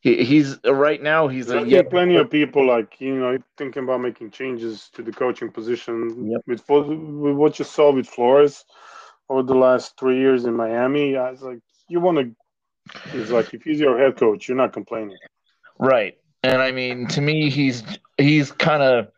he, 0.01 0.23
he's 0.25 0.59
right 0.65 1.03
now. 1.03 1.29
He's 1.29 1.51
a 1.51 1.67
yet, 1.67 1.91
plenty 1.91 2.17
of 2.17 2.31
people 2.31 2.67
like 2.67 3.01
you 3.01 3.15
know 3.19 3.39
thinking 3.57 3.85
about 3.85 4.01
making 4.01 4.31
changes 4.31 4.91
to 4.95 5.03
the 5.03 5.13
coaching 5.13 5.51
position 5.51 6.31
Yep. 6.31 6.41
with, 6.47 6.69
what- 6.69 6.89
with 6.89 7.37
what 7.37 7.59
you 7.59 7.65
saw 7.65 7.93
with 7.93 8.07
Flores 8.09 8.65
over 9.29 9.43
the 9.43 9.55
last 9.55 9.99
three 9.99 10.19
years 10.19 10.45
in 10.45 10.55
Miami. 10.55 11.17
I 11.17 11.31
was 11.31 11.43
like, 11.43 11.59
you 11.89 12.01
want 12.01 12.19
to. 12.19 12.35
It's 13.13 13.31
like 13.31 13.53
if 13.53 13.63
he's 13.65 13.79
your 13.81 13.99
head 13.99 14.17
coach, 14.17 14.49
you're 14.49 14.57
not 14.57 14.73
complaining. 14.73 15.19
right, 15.79 16.17
and 16.43 16.63
I 16.63 16.73
mean, 16.73 17.07
to 17.09 17.21
me, 17.21 17.51
he's 17.51 17.83
he's 18.17 18.51
kind 18.53 18.83
of 18.83 19.09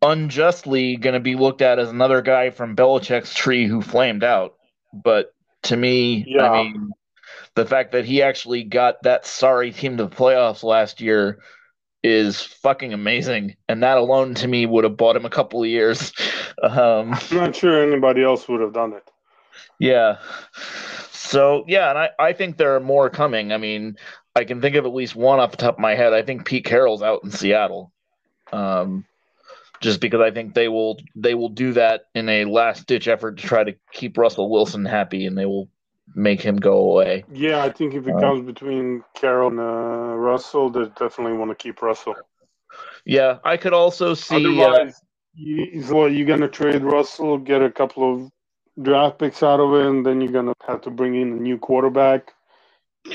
unjustly 0.00 0.96
going 0.96 1.14
to 1.14 1.20
be 1.20 1.34
looked 1.36 1.62
at 1.62 1.78
as 1.78 1.90
another 1.90 2.22
guy 2.22 2.50
from 2.50 2.74
Belichick's 2.76 3.34
tree 3.34 3.66
who 3.66 3.82
flamed 3.82 4.24
out. 4.24 4.54
But 4.92 5.32
to 5.64 5.76
me, 5.76 6.24
Yeah. 6.26 6.50
I 6.50 6.62
mean, 6.64 6.90
the 7.54 7.66
fact 7.66 7.92
that 7.92 8.04
he 8.04 8.22
actually 8.22 8.64
got 8.64 9.02
that 9.02 9.26
sorry 9.26 9.72
team 9.72 9.96
to 9.98 10.04
the 10.04 10.10
playoffs 10.10 10.62
last 10.62 11.00
year 11.00 11.40
is 12.02 12.40
fucking 12.40 12.92
amazing, 12.92 13.56
and 13.68 13.82
that 13.82 13.98
alone 13.98 14.34
to 14.34 14.48
me 14.48 14.66
would 14.66 14.84
have 14.84 14.96
bought 14.96 15.16
him 15.16 15.24
a 15.24 15.30
couple 15.30 15.62
of 15.62 15.68
years. 15.68 16.12
Um, 16.62 17.14
I'm 17.14 17.36
not 17.36 17.56
sure 17.56 17.82
anybody 17.82 18.22
else 18.22 18.46
would 18.46 18.60
have 18.60 18.74
done 18.74 18.92
it. 18.92 19.10
yeah. 19.80 20.18
So 21.10 21.64
yeah, 21.66 21.88
and 21.88 21.98
I, 21.98 22.10
I 22.18 22.32
think 22.34 22.56
there 22.56 22.76
are 22.76 22.80
more 22.80 23.10
coming. 23.10 23.52
I 23.52 23.56
mean, 23.56 23.96
I 24.36 24.44
can 24.44 24.60
think 24.60 24.76
of 24.76 24.84
at 24.84 24.94
least 24.94 25.16
one 25.16 25.40
off 25.40 25.50
the 25.50 25.56
top 25.56 25.74
of 25.74 25.80
my 25.80 25.94
head. 25.94 26.12
I 26.12 26.22
think 26.22 26.44
Pete 26.44 26.64
Carroll's 26.64 27.02
out 27.02 27.24
in 27.24 27.30
Seattle. 27.30 27.90
Um, 28.52 29.06
just 29.80 30.00
because 30.00 30.20
I 30.20 30.30
think 30.30 30.54
they 30.54 30.68
will 30.68 31.00
they 31.16 31.34
will 31.34 31.48
do 31.48 31.72
that 31.72 32.02
in 32.14 32.28
a 32.28 32.44
last 32.44 32.86
ditch 32.86 33.08
effort 33.08 33.38
to 33.38 33.46
try 33.46 33.64
to 33.64 33.74
keep 33.92 34.16
Russell 34.16 34.50
Wilson 34.50 34.84
happy, 34.84 35.26
and 35.26 35.36
they 35.36 35.46
will 35.46 35.68
make 36.14 36.40
him 36.40 36.56
go 36.56 36.90
away. 36.90 37.24
Yeah, 37.32 37.62
I 37.62 37.70
think 37.70 37.94
if 37.94 38.06
it 38.06 38.16
Uh, 38.16 38.20
comes 38.20 38.44
between 38.44 39.04
Carroll 39.14 39.50
and 39.50 39.60
uh, 39.60 40.16
Russell, 40.16 40.70
they 40.70 40.84
definitely 40.86 41.34
want 41.34 41.50
to 41.50 41.54
keep 41.54 41.82
Russell. 41.82 42.16
Yeah, 43.04 43.38
I 43.44 43.56
could 43.56 43.72
also 43.72 44.14
see. 44.14 44.34
Uh, 44.34 44.64
Otherwise, 44.64 45.02
you, 45.34 45.82
so 45.82 45.94
what, 45.94 46.12
you're 46.12 46.26
gonna 46.26 46.48
trade 46.48 46.82
Russell, 46.82 47.38
get 47.38 47.62
a 47.62 47.70
couple 47.70 48.12
of 48.12 48.30
draft 48.80 49.18
picks 49.18 49.42
out 49.42 49.60
of 49.60 49.74
it, 49.74 49.86
and 49.86 50.04
then 50.04 50.20
you're 50.20 50.32
gonna 50.32 50.54
have 50.66 50.80
to 50.82 50.90
bring 50.90 51.14
in 51.14 51.32
a 51.32 51.36
new 51.40 51.58
quarterback. 51.58 52.32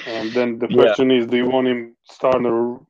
And 0.06 0.32
then 0.34 0.60
the 0.60 0.68
Yeah. 0.68 0.84
question 0.84 1.12
is, 1.12 1.28
do 1.28 1.38
you 1.38 1.50
want 1.50 1.68
him 1.68 1.96
starting 2.04 2.86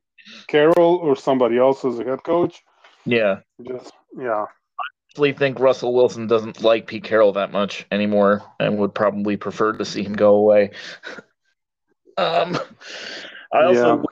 Carroll 0.47 0.95
or 0.97 1.15
somebody 1.15 1.57
else 1.57 1.85
as 1.85 1.99
a 1.99 2.03
head 2.03 2.23
coach? 2.23 2.63
yeah, 3.05 3.39
Just 3.61 3.91
yeah, 4.17 4.45
actually 5.17 5.33
think 5.33 5.59
Russell 5.59 5.95
Wilson 5.95 6.27
doesn't 6.27 6.61
like 6.61 6.85
Pete 6.85 7.03
Carroll 7.03 7.33
that 7.33 7.51
much 7.51 7.87
anymore, 7.89 8.43
and 8.59 8.77
would 8.77 8.93
probably 8.93 9.35
prefer 9.35 9.73
to 9.73 9.83
see 9.83 10.03
him 10.03 10.13
go 10.13 10.35
away. 10.35 10.69
um, 12.17 12.55
I 13.51 13.63
also 13.63 13.97
yeah. 13.97 14.03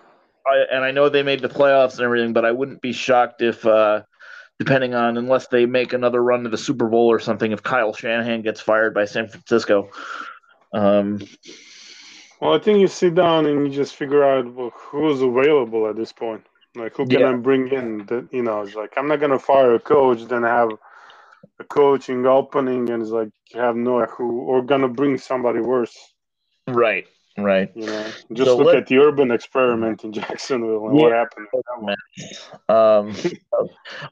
I, 0.47 0.65
and 0.71 0.83
I 0.83 0.89
know 0.89 1.09
they 1.09 1.21
made 1.21 1.41
the 1.41 1.47
playoffs 1.47 1.93
and 1.97 2.01
everything, 2.01 2.33
but 2.33 2.43
I 2.43 2.51
wouldn't 2.51 2.81
be 2.81 2.91
shocked 2.91 3.43
if, 3.43 3.63
uh, 3.67 4.01
depending 4.57 4.95
on 4.95 5.17
unless 5.17 5.47
they 5.47 5.67
make 5.67 5.93
another 5.93 6.23
run 6.23 6.43
to 6.43 6.49
the 6.49 6.57
Super 6.57 6.87
Bowl 6.87 7.05
or 7.11 7.19
something, 7.19 7.51
if 7.51 7.61
Kyle 7.61 7.93
Shanahan 7.93 8.41
gets 8.41 8.59
fired 8.59 8.95
by 8.95 9.05
San 9.05 9.27
Francisco. 9.27 9.91
Um, 10.73 11.19
Well, 12.41 12.53
I 12.53 12.59
think 12.59 12.79
you 12.79 12.87
sit 12.87 13.13
down 13.13 13.45
and 13.45 13.65
you 13.67 13.71
just 13.71 13.95
figure 13.95 14.23
out 14.23 14.51
well, 14.55 14.71
who's 14.75 15.21
available 15.21 15.87
at 15.87 15.95
this 15.95 16.11
point. 16.11 16.45
Like 16.75 16.95
who 16.95 17.05
can 17.07 17.21
Yeah. 17.21 17.29
I 17.29 17.33
bring 17.33 17.67
in? 17.69 18.05
That 18.07 18.27
you 18.31 18.41
know, 18.41 18.61
it's 18.63 18.75
like 18.75 18.93
I'm 18.97 19.07
not 19.07 19.19
gonna 19.19 19.39
fire 19.39 19.75
a 19.75 19.79
coach, 19.79 20.23
then 20.25 20.43
have 20.43 20.71
a 21.59 21.63
coaching 21.63 22.25
opening, 22.25 22.89
and 22.89 23.01
it's 23.01 23.11
like 23.11 23.29
you 23.53 23.59
have 23.59 23.75
no 23.75 24.05
who, 24.05 24.41
or 24.41 24.61
gonna 24.63 24.87
bring 24.87 25.17
somebody 25.17 25.59
worse. 25.59 25.95
right, 26.67 27.05
right. 27.37 27.71
You 27.75 27.85
know, 27.85 28.05
just 28.33 28.49
So 28.49 28.57
look 28.57 28.67
let- 28.67 28.75
at 28.77 28.87
the 28.87 28.97
Urban 28.97 29.31
experiment 29.31 30.03
in 30.03 30.11
Jacksonville 30.19 30.87
and 30.87 30.97
what 30.97 31.11
happened. 31.11 31.47
with 31.53 31.63
that 31.65 31.81
one. 31.81 31.95
Um, 32.67 33.13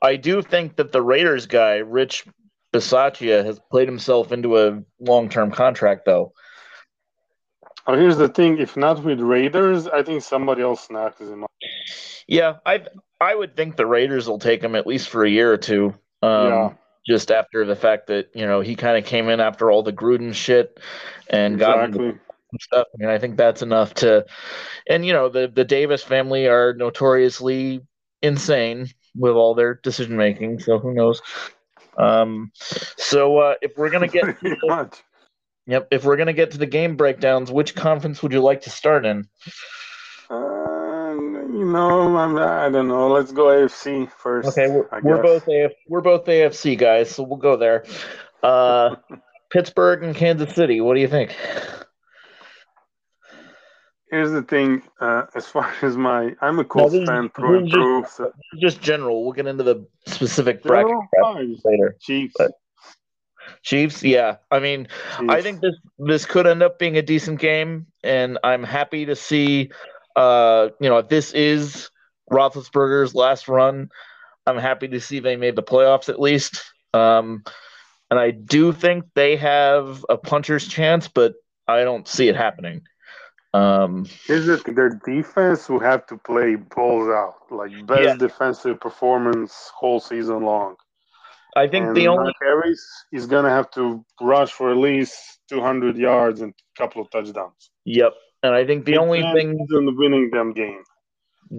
I 0.01 0.15
do 0.15 0.41
think 0.41 0.75
that 0.77 0.91
the 0.91 1.01
Raiders 1.01 1.45
guy, 1.47 1.77
Rich 1.77 2.25
Bisaccia, 2.73 3.43
has 3.45 3.59
played 3.71 3.87
himself 3.87 4.31
into 4.31 4.57
a 4.59 4.81
long-term 4.99 5.51
contract, 5.51 6.05
though. 6.05 6.33
Oh, 7.85 7.95
here's 7.97 8.17
the 8.17 8.29
thing: 8.29 8.59
if 8.59 8.77
not 8.77 9.03
with 9.03 9.19
Raiders, 9.19 9.87
I 9.87 10.03
think 10.03 10.23
somebody 10.23 10.61
else 10.61 10.85
snatches 10.87 11.29
him 11.29 11.43
up. 11.43 11.51
Yeah, 12.27 12.57
I 12.65 12.85
I 13.19 13.35
would 13.35 13.57
think 13.57 13.75
the 13.75 13.85
Raiders 13.85 14.27
will 14.29 14.39
take 14.39 14.61
him 14.63 14.75
at 14.75 14.87
least 14.87 15.09
for 15.09 15.23
a 15.25 15.29
year 15.29 15.51
or 15.51 15.57
two. 15.57 15.93
Um, 16.21 16.47
Yeah. 16.47 16.73
Just 17.05 17.31
after 17.31 17.65
the 17.65 17.75
fact 17.75 18.07
that 18.07 18.29
you 18.33 18.45
know 18.45 18.61
he 18.61 18.75
kind 18.75 18.97
of 18.97 19.05
came 19.05 19.29
in 19.29 19.39
after 19.39 19.69
all 19.69 19.83
the 19.83 19.93
Gruden 19.93 20.33
shit 20.33 20.79
and 21.29 21.59
got 21.59 21.83
Exactly. 21.83 22.19
stuff. 22.61 22.87
And 22.99 23.09
I 23.09 23.17
think 23.17 23.37
that's 23.37 23.61
enough 23.61 23.93
to, 23.95 24.25
and 24.87 25.05
you 25.05 25.13
know 25.13 25.29
the 25.29 25.51
the 25.53 25.65
Davis 25.65 26.03
family 26.03 26.47
are 26.47 26.73
notoriously 26.73 27.81
insane 28.21 28.87
with 29.15 29.33
all 29.33 29.53
their 29.53 29.75
decision 29.75 30.17
making. 30.17 30.59
So 30.59 30.79
who 30.79 30.93
knows? 30.93 31.21
Um, 31.97 32.51
so 32.97 33.37
uh, 33.37 33.55
if 33.61 33.77
we're 33.77 33.89
gonna 33.89 34.07
get 34.09 34.37
yep, 35.67 35.87
if 35.91 36.03
we're 36.03 36.17
gonna 36.17 36.33
get 36.33 36.51
to 36.51 36.57
the 36.57 36.65
game 36.65 36.95
breakdowns, 36.95 37.51
which 37.51 37.75
conference 37.75 38.23
would 38.23 38.31
you 38.31 38.41
like 38.41 38.61
to 38.61 38.69
start 38.69 39.05
in? 39.05 39.27
Know, 41.73 42.17
I'm, 42.17 42.37
I 42.37 42.69
don't 42.69 42.87
know. 42.87 43.07
Let's 43.07 43.31
go 43.31 43.45
AFC 43.45 44.11
first. 44.11 44.49
Okay, 44.49 44.69
we're, 44.69 44.87
we're 45.01 45.21
both 45.21 45.47
AF, 45.47 45.71
we're 45.87 46.01
both 46.01 46.25
AFC 46.25 46.77
guys, 46.77 47.09
so 47.09 47.23
we'll 47.23 47.37
go 47.37 47.57
there. 47.57 47.83
Uh, 48.43 48.95
Pittsburgh 49.51 50.03
and 50.03 50.15
Kansas 50.15 50.53
City. 50.53 50.81
What 50.81 50.95
do 50.95 51.01
you 51.01 51.07
think? 51.07 51.35
Here's 54.11 54.31
the 54.31 54.43
thing. 54.43 54.83
Uh, 55.01 55.23
as 55.35 55.47
far 55.47 55.73
as 55.81 55.97
my, 55.97 56.35
I'm 56.41 56.59
a 56.59 56.63
Colts 56.63 56.93
is- 56.93 57.09
fan 57.09 57.31
through 57.35 57.57
and 57.59 57.71
through. 57.71 58.05
So, 58.11 58.31
Just 58.61 58.79
general. 58.79 59.23
We'll 59.23 59.33
get 59.33 59.47
into 59.47 59.63
the 59.63 59.87
specific 60.07 60.61
bracket 60.61 60.95
later. 61.65 61.97
Chiefs. 61.99 62.35
But- 62.37 62.51
Chiefs, 63.63 64.03
yeah. 64.03 64.37
I 64.51 64.59
mean, 64.59 64.87
I 65.29 65.41
think 65.41 65.61
this 65.61 65.75
this 65.97 66.25
could 66.25 66.47
end 66.47 66.61
up 66.61 66.79
being 66.79 66.97
a 66.97 67.01
decent 67.01 67.39
game, 67.39 67.87
and 68.03 68.37
I'm 68.43 68.63
happy 68.63 69.05
to 69.05 69.15
see. 69.15 69.71
Uh, 70.15 70.69
you 70.79 70.89
know, 70.89 70.97
if 70.97 71.09
this 71.09 71.33
is 71.33 71.89
Roethlisberger's 72.31 73.15
last 73.15 73.47
run, 73.47 73.89
I'm 74.45 74.57
happy 74.57 74.87
to 74.89 74.99
see 74.99 75.19
they 75.19 75.35
made 75.35 75.55
the 75.55 75.63
playoffs 75.63 76.09
at 76.09 76.19
least. 76.19 76.63
Um, 76.93 77.43
and 78.11 78.19
I 78.19 78.31
do 78.31 78.71
think 78.71 79.05
they 79.15 79.37
have 79.37 80.05
a 80.09 80.17
puncher's 80.17 80.67
chance, 80.67 81.07
but 81.07 81.33
I 81.67 81.83
don't 81.83 82.07
see 82.07 82.27
it 82.27 82.35
happening. 82.35 82.81
Um, 83.53 84.05
the 84.27 84.57
thing. 84.57 84.75
Their 84.75 84.99
defense 85.05 85.69
will 85.69 85.79
have 85.79 86.05
to 86.07 86.17
play 86.17 86.55
balls 86.55 87.07
out, 87.09 87.35
like 87.51 87.71
best 87.87 88.01
Yeah. 88.01 88.15
defensive 88.15 88.79
performance 88.79 89.71
whole 89.75 89.99
season 89.99 90.43
long. 90.43 90.75
I 91.55 91.67
think 91.67 91.87
and 91.87 91.95
the 91.95 92.07
only 92.07 92.33
Harris 92.41 92.83
is 93.11 93.27
gonna 93.27 93.49
have 93.49 93.69
to 93.71 94.03
rush 94.19 94.51
for 94.51 94.71
at 94.71 94.77
least 94.77 95.39
200 95.49 95.97
yards 95.97 96.41
and 96.41 96.51
a 96.51 96.81
couple 96.81 97.01
of 97.01 97.11
touchdowns. 97.11 97.69
yep, 97.85 98.13
and 98.43 98.53
I 98.53 98.65
think 98.65 98.85
the 98.85 98.97
only 98.97 99.21
thing 99.33 99.57
isn't 99.69 99.97
winning 99.97 100.29
them 100.31 100.51
game. 100.53 100.83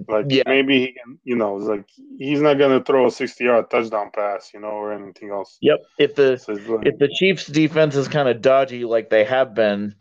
Like 0.07 0.25
Yeah. 0.29 0.43
maybe 0.47 0.79
he 0.79 0.87
can, 0.93 1.19
you 1.23 1.35
know, 1.35 1.57
it's 1.57 1.67
like 1.67 1.85
he's 2.17 2.41
not 2.41 2.55
gonna 2.57 2.83
throw 2.83 3.05
a 3.07 3.11
60 3.11 3.43
yard 3.43 3.69
touchdown 3.69 4.11
pass, 4.13 4.51
you 4.53 4.59
know, 4.59 4.67
or 4.67 4.91
anything 4.93 5.29
else. 5.29 5.57
Yep, 5.61 5.79
if 5.97 6.15
the 6.15 6.37
So 6.37 6.53
like, 6.53 6.87
if 6.87 6.97
the 6.97 7.07
Chiefs' 7.07 7.47
defense 7.47 7.95
is 7.95 8.07
kind 8.07 8.27
of 8.27 8.41
dodgy 8.41 8.83
like 8.83 9.09
they 9.09 9.23
have 9.23 9.53
been, 9.53 9.95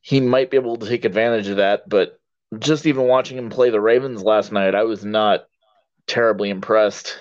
he 0.00 0.20
might 0.20 0.50
be 0.50 0.56
able 0.56 0.76
to 0.76 0.88
take 0.88 1.04
advantage 1.04 1.48
of 1.48 1.56
that. 1.58 1.88
But 1.88 2.18
just 2.58 2.86
even 2.86 3.06
watching 3.06 3.38
him 3.38 3.50
play 3.50 3.70
the 3.70 3.80
Ravens 3.80 4.22
last 4.22 4.52
night, 4.52 4.74
I 4.74 4.84
was 4.84 5.04
not 5.04 5.44
terribly 6.06 6.50
impressed. 6.50 7.16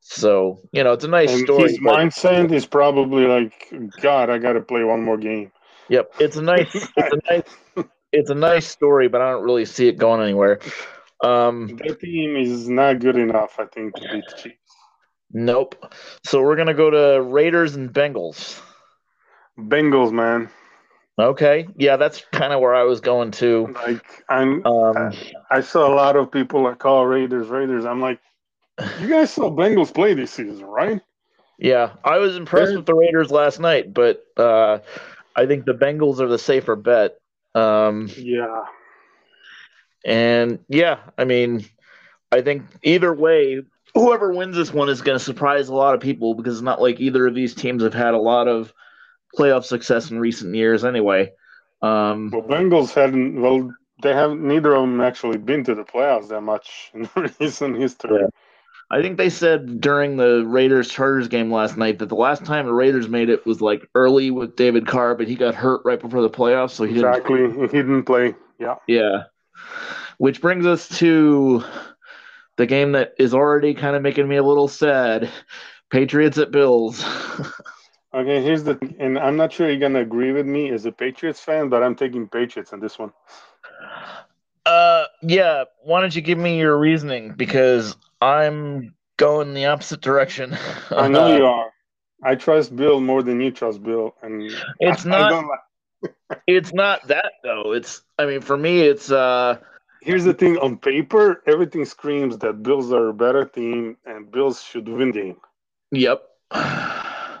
So 0.00 0.60
you 0.72 0.84
know, 0.84 0.92
it's 0.92 1.04
a 1.04 1.08
nice 1.08 1.40
story. 1.42 1.68
his 1.70 1.78
but- 1.82 1.94
mindset 1.96 2.52
is 2.52 2.66
probably 2.66 3.24
like, 3.26 3.72
God, 4.02 4.28
I 4.30 4.38
gotta 4.38 4.60
play 4.60 4.84
one 4.84 5.02
more 5.02 5.16
game. 5.16 5.52
Yep, 5.88 6.14
it's 6.18 6.36
a 6.36 6.42
nice, 6.42 6.74
it's 6.74 6.90
a 6.96 7.20
nice, 7.30 7.86
it's 8.12 8.30
a 8.30 8.34
nice 8.34 8.66
story, 8.66 9.08
but 9.08 9.20
I 9.20 9.30
don't 9.32 9.44
really 9.44 9.64
see 9.64 9.88
it 9.88 9.98
going 9.98 10.22
anywhere. 10.22 10.60
Um, 11.22 11.76
Their 11.82 11.94
team 11.96 12.36
is 12.36 12.68
not 12.68 12.98
good 13.00 13.16
enough, 13.16 13.56
I 13.58 13.64
think, 13.66 13.94
to 13.96 14.02
beat 14.12 14.24
the 14.28 14.36
Chiefs. 14.36 14.56
nope. 15.32 15.92
So 16.24 16.42
we're 16.42 16.56
gonna 16.56 16.74
go 16.74 16.90
to 16.90 17.22
Raiders 17.22 17.74
and 17.76 17.92
Bengals. 17.92 18.60
Bengals, 19.58 20.12
man. 20.12 20.50
Okay, 21.18 21.66
yeah, 21.78 21.96
that's 21.96 22.22
kind 22.32 22.52
of 22.52 22.60
where 22.60 22.74
I 22.74 22.82
was 22.82 23.00
going 23.00 23.30
to. 23.32 23.74
Like 23.86 24.04
I'm, 24.28 24.64
Um, 24.66 25.12
I 25.50 25.62
saw 25.62 25.90
a 25.90 25.94
lot 25.94 26.14
of 26.16 26.30
people 26.30 26.64
that 26.64 26.78
call 26.78 27.06
Raiders 27.06 27.48
Raiders. 27.48 27.86
I'm 27.86 28.00
like, 28.02 28.20
you 29.00 29.08
guys 29.08 29.32
saw 29.32 29.50
Bengals 29.50 29.94
play 29.94 30.12
this 30.12 30.32
season, 30.32 30.66
right? 30.66 31.00
yeah, 31.58 31.92
I 32.04 32.18
was 32.18 32.36
impressed 32.36 32.68
They're- 32.68 32.76
with 32.80 32.86
the 32.86 32.94
Raiders 32.94 33.30
last 33.30 33.58
night, 33.60 33.94
but 33.94 34.22
uh, 34.36 34.80
I 35.34 35.46
think 35.46 35.64
the 35.64 35.72
Bengals 35.72 36.20
are 36.20 36.28
the 36.28 36.38
safer 36.38 36.76
bet. 36.76 37.16
Um, 37.56 38.08
Yeah. 38.16 38.64
And 40.04 40.60
yeah, 40.68 40.98
I 41.18 41.24
mean, 41.24 41.64
I 42.30 42.40
think 42.42 42.62
either 42.82 43.12
way, 43.12 43.62
whoever 43.94 44.32
wins 44.32 44.56
this 44.56 44.72
one 44.72 44.88
is 44.88 45.02
going 45.02 45.18
to 45.18 45.24
surprise 45.24 45.68
a 45.68 45.74
lot 45.74 45.94
of 45.94 46.00
people 46.00 46.34
because 46.34 46.54
it's 46.54 46.62
not 46.62 46.80
like 46.80 47.00
either 47.00 47.26
of 47.26 47.34
these 47.34 47.54
teams 47.54 47.82
have 47.82 47.94
had 47.94 48.14
a 48.14 48.18
lot 48.18 48.46
of 48.46 48.72
playoff 49.36 49.64
success 49.64 50.10
in 50.10 50.20
recent 50.20 50.54
years 50.54 50.84
anyway. 50.84 51.32
Um, 51.82 52.30
Well, 52.30 52.42
Bengals 52.42 52.92
hadn't. 52.92 53.40
Well, 53.40 53.74
they 54.02 54.12
haven't. 54.12 54.46
Neither 54.46 54.74
of 54.74 54.82
them 54.82 55.00
actually 55.00 55.38
been 55.38 55.64
to 55.64 55.74
the 55.74 55.84
playoffs 55.84 56.28
that 56.28 56.42
much 56.42 56.92
in 56.94 57.08
recent 57.40 57.76
history. 57.76 58.20
Yeah. 58.20 58.28
I 58.90 59.02
think 59.02 59.16
they 59.16 59.30
said 59.30 59.80
during 59.80 60.16
the 60.16 60.44
Raiders 60.46 60.88
Chargers 60.88 61.26
game 61.28 61.52
last 61.52 61.76
night 61.76 61.98
that 61.98 62.08
the 62.08 62.14
last 62.14 62.44
time 62.44 62.66
the 62.66 62.72
Raiders 62.72 63.08
made 63.08 63.28
it 63.28 63.44
was 63.44 63.60
like 63.60 63.88
early 63.94 64.30
with 64.30 64.54
David 64.54 64.86
Carr, 64.86 65.16
but 65.16 65.26
he 65.26 65.34
got 65.34 65.56
hurt 65.56 65.80
right 65.84 66.00
before 66.00 66.22
the 66.22 66.30
playoffs, 66.30 66.70
so 66.70 66.84
he 66.84 66.94
didn't. 66.94 67.10
Exactly. 67.10 67.50
He 67.62 67.66
didn't 67.66 68.04
play. 68.04 68.34
Yeah. 68.60 68.76
Yeah. 68.86 69.24
Which 70.18 70.40
brings 70.40 70.66
us 70.66 70.88
to 70.98 71.64
the 72.56 72.66
game 72.66 72.92
that 72.92 73.14
is 73.18 73.34
already 73.34 73.74
kind 73.74 73.96
of 73.96 74.02
making 74.02 74.28
me 74.28 74.36
a 74.36 74.42
little 74.42 74.68
sad. 74.68 75.30
Patriots 75.90 76.38
at 76.38 76.50
Bills. 76.50 77.04
Okay. 78.14 78.42
Here's 78.42 78.64
the. 78.64 78.78
And 78.98 79.18
I'm 79.18 79.36
not 79.36 79.52
sure 79.52 79.68
you're 79.68 79.78
gonna 79.78 80.00
agree 80.00 80.32
with 80.32 80.46
me 80.46 80.70
as 80.70 80.86
a 80.86 80.92
Patriots 80.92 81.40
fan, 81.40 81.68
but 81.68 81.82
I'm 81.82 81.94
taking 81.94 82.26
Patriots 82.26 82.72
in 82.72 82.80
this 82.80 82.98
one. 82.98 83.12
Uh 85.26 85.32
yeah, 85.34 85.64
why 85.82 86.00
don't 86.00 86.14
you 86.14 86.22
give 86.22 86.38
me 86.38 86.58
your 86.58 86.76
reasoning 86.78 87.34
because 87.36 87.96
I'm 88.20 88.94
going 89.16 89.54
the 89.54 89.66
opposite 89.66 90.00
direction. 90.00 90.56
I 90.90 91.08
know 91.08 91.26
you 91.36 91.46
are. 91.46 91.70
I 92.22 92.34
trust 92.34 92.74
Bill 92.74 93.00
more 93.00 93.22
than 93.22 93.40
you 93.40 93.50
trust 93.50 93.82
Bill, 93.82 94.14
and 94.22 94.50
It's 94.80 95.06
I- 95.06 95.16
I 95.16 95.28
not 95.30 95.44
like- 95.46 95.60
it's 96.46 96.72
not 96.72 97.06
that 97.08 97.32
though. 97.42 97.72
It's 97.72 98.02
I 98.18 98.26
mean 98.26 98.40
for 98.40 98.56
me 98.56 98.82
it's 98.82 99.10
uh 99.10 99.58
Here's 100.02 100.24
the 100.24 100.34
thing: 100.34 100.56
on 100.58 100.76
paper, 100.78 101.42
everything 101.46 101.84
screams 101.84 102.38
that 102.38 102.62
Bills 102.62 102.92
are 102.92 103.08
a 103.08 103.14
better 103.14 103.44
team 103.44 103.96
and 104.06 104.30
Bills 104.30 104.62
should 104.62 104.88
win 104.88 105.10
the 105.12 105.20
game. 105.20 105.36
yep. 105.90 106.22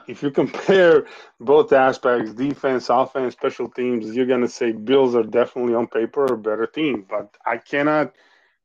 If 0.06 0.22
you 0.22 0.30
compare 0.30 1.06
both 1.40 1.72
aspects, 1.72 2.32
defense, 2.32 2.88
offense, 2.88 3.34
special 3.34 3.68
teams, 3.68 4.14
you're 4.14 4.26
gonna 4.26 4.48
say 4.48 4.72
Bills 4.72 5.14
are 5.14 5.22
definitely 5.22 5.74
on 5.74 5.86
paper 5.86 6.24
a 6.26 6.38
better 6.38 6.66
team. 6.66 7.04
But 7.08 7.36
I 7.44 7.58
cannot. 7.58 8.14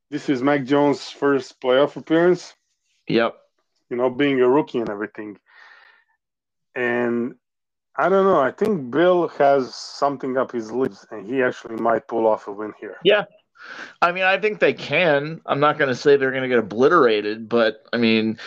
This 0.09 0.29
is 0.29 0.41
Mac 0.43 0.65
Jones' 0.65 1.09
first 1.09 1.59
playoff 1.61 1.95
appearance. 1.95 2.53
Yep. 3.07 3.35
You 3.89 3.97
know, 3.97 4.09
being 4.09 4.41
a 4.41 4.49
rookie 4.49 4.79
and 4.79 4.89
everything. 4.89 5.37
And 6.75 7.35
I 7.95 8.09
don't 8.09 8.25
know. 8.25 8.39
I 8.39 8.51
think 8.51 8.91
Bill 8.91 9.27
has 9.29 9.75
something 9.75 10.37
up 10.37 10.51
his 10.51 10.67
sleeves, 10.67 11.05
and 11.11 11.25
he 11.25 11.41
actually 11.41 11.75
might 11.75 12.07
pull 12.07 12.25
off 12.25 12.47
a 12.47 12.51
win 12.51 12.73
here. 12.79 12.97
Yeah. 13.03 13.25
I 14.01 14.11
mean, 14.11 14.23
I 14.23 14.39
think 14.39 14.59
they 14.59 14.73
can. 14.73 15.41
I'm 15.45 15.59
not 15.59 15.77
going 15.77 15.89
to 15.89 15.95
say 15.95 16.17
they're 16.17 16.31
going 16.31 16.43
to 16.43 16.49
get 16.49 16.59
obliterated, 16.59 17.47
but 17.47 17.85
I 17.93 17.97
mean, 17.97 18.39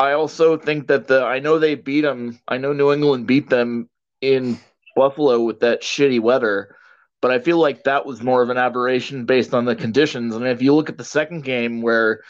I 0.00 0.12
also 0.12 0.56
think 0.56 0.86
that 0.88 1.08
the 1.08 1.22
I 1.22 1.40
know 1.40 1.58
they 1.58 1.74
beat 1.74 2.00
them. 2.00 2.40
I 2.48 2.56
know 2.56 2.72
New 2.72 2.90
England 2.90 3.26
beat 3.26 3.50
them 3.50 3.90
in 4.22 4.58
Buffalo 4.96 5.40
with 5.40 5.60
that 5.60 5.82
shitty 5.82 6.20
weather, 6.20 6.74
but 7.20 7.30
I 7.30 7.38
feel 7.38 7.58
like 7.58 7.84
that 7.84 8.06
was 8.06 8.22
more 8.22 8.42
of 8.42 8.48
an 8.48 8.56
aberration 8.56 9.26
based 9.26 9.52
on 9.52 9.66
the 9.66 9.76
conditions. 9.76 10.34
I 10.34 10.38
mean, 10.38 10.46
if 10.48 10.62
you 10.62 10.74
look 10.74 10.88
at 10.88 10.96
the 10.96 11.04
second 11.04 11.44
game 11.44 11.82
where 11.82 12.22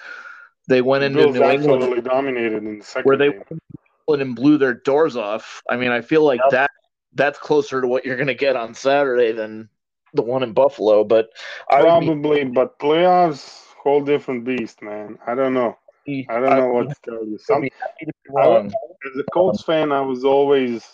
they 0.68 0.82
went 0.82 1.04
into 1.04 1.20
Bills 1.20 1.36
New 1.36 1.44
England, 1.44 1.82
absolutely 1.82 2.02
dominated 2.02 2.64
in 2.64 2.78
the 2.78 2.84
second 2.84 3.04
where 3.08 3.16
they 3.16 3.28
game. 3.28 3.38
went 3.38 3.50
into 3.52 3.60
New 3.76 4.14
England 4.14 4.22
and 4.22 4.36
blew 4.36 4.58
their 4.58 4.74
doors 4.74 5.16
off. 5.16 5.62
I 5.70 5.76
mean, 5.76 5.92
I 5.92 6.00
feel 6.00 6.24
like 6.24 6.40
Yep. 6.44 6.50
that 6.50 6.70
that's 7.14 7.38
closer 7.38 7.80
to 7.80 7.86
what 7.86 8.04
you're 8.04 8.16
going 8.16 8.26
to 8.26 8.34
get 8.34 8.56
on 8.56 8.74
Saturday 8.74 9.30
than 9.32 9.68
the 10.14 10.22
one 10.22 10.42
in 10.42 10.52
Buffalo. 10.54 11.04
But 11.04 11.30
I 11.70 11.82
be- 11.82 11.86
Probably, 12.06 12.44
but 12.44 12.80
playoffs, 12.80 13.64
whole 13.80 14.00
different 14.00 14.44
beast, 14.44 14.82
man. 14.82 15.18
I 15.26 15.34
don't 15.36 15.54
know. 15.54 15.76
I 16.28 16.40
don't 16.40 16.56
know 16.56 16.68
what 16.68 16.90
to 16.90 16.96
tell 17.04 17.26
you. 17.26 17.38
Some, 17.38 17.62
be 17.62 17.72
happy 17.80 18.06
to 18.06 18.12
be 18.24 18.30
I 18.36 18.44
wrong. 18.44 18.72
as 19.12 19.18
a 19.18 19.24
Colts 19.24 19.62
fan, 19.62 19.92
I 19.92 20.00
was 20.02 20.24
always 20.24 20.84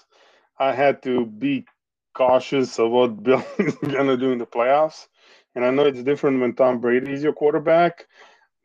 I 0.58 0.72
had 0.72 1.02
to 1.04 1.26
be 1.26 1.66
cautious 2.14 2.78
of 2.78 2.90
what 2.92 3.22
Bill 3.24 3.44
is 3.58 3.76
gonna 3.76 4.16
do 4.16 4.32
in 4.32 4.38
the 4.38 4.46
playoffs. 4.46 5.06
And 5.54 5.64
I 5.64 5.70
know 5.70 5.84
it's 5.84 6.02
different 6.02 6.40
when 6.40 6.54
Tom 6.54 6.80
Brady 6.80 7.12
is 7.12 7.22
your 7.22 7.34
quarterback. 7.34 8.06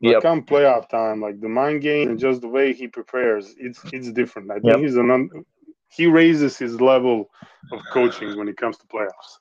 But 0.04 0.20
Yep. 0.20 0.22
come 0.22 0.44
playoff 0.46 0.88
time, 0.90 1.20
like 1.20 1.40
the 1.40 1.48
mind 1.48 1.82
game 1.82 2.10
and 2.10 2.18
just 2.20 2.40
the 2.42 2.48
way 2.48 2.72
he 2.74 2.88
prepares, 2.88 3.54
it's 3.58 3.84
it's 3.92 4.12
different. 4.12 4.50
I 4.52 4.60
think 4.60 4.78
Yep. 4.78 4.80
he's 4.80 4.96
an 4.96 5.30
he 5.90 6.06
raises 6.06 6.58
his 6.58 6.80
level 6.80 7.30
of 7.72 7.88
coaching 7.90 8.36
when 8.36 8.48
it 8.48 8.56
comes 8.58 8.78
to 8.78 8.86
playoffs. 8.86 9.38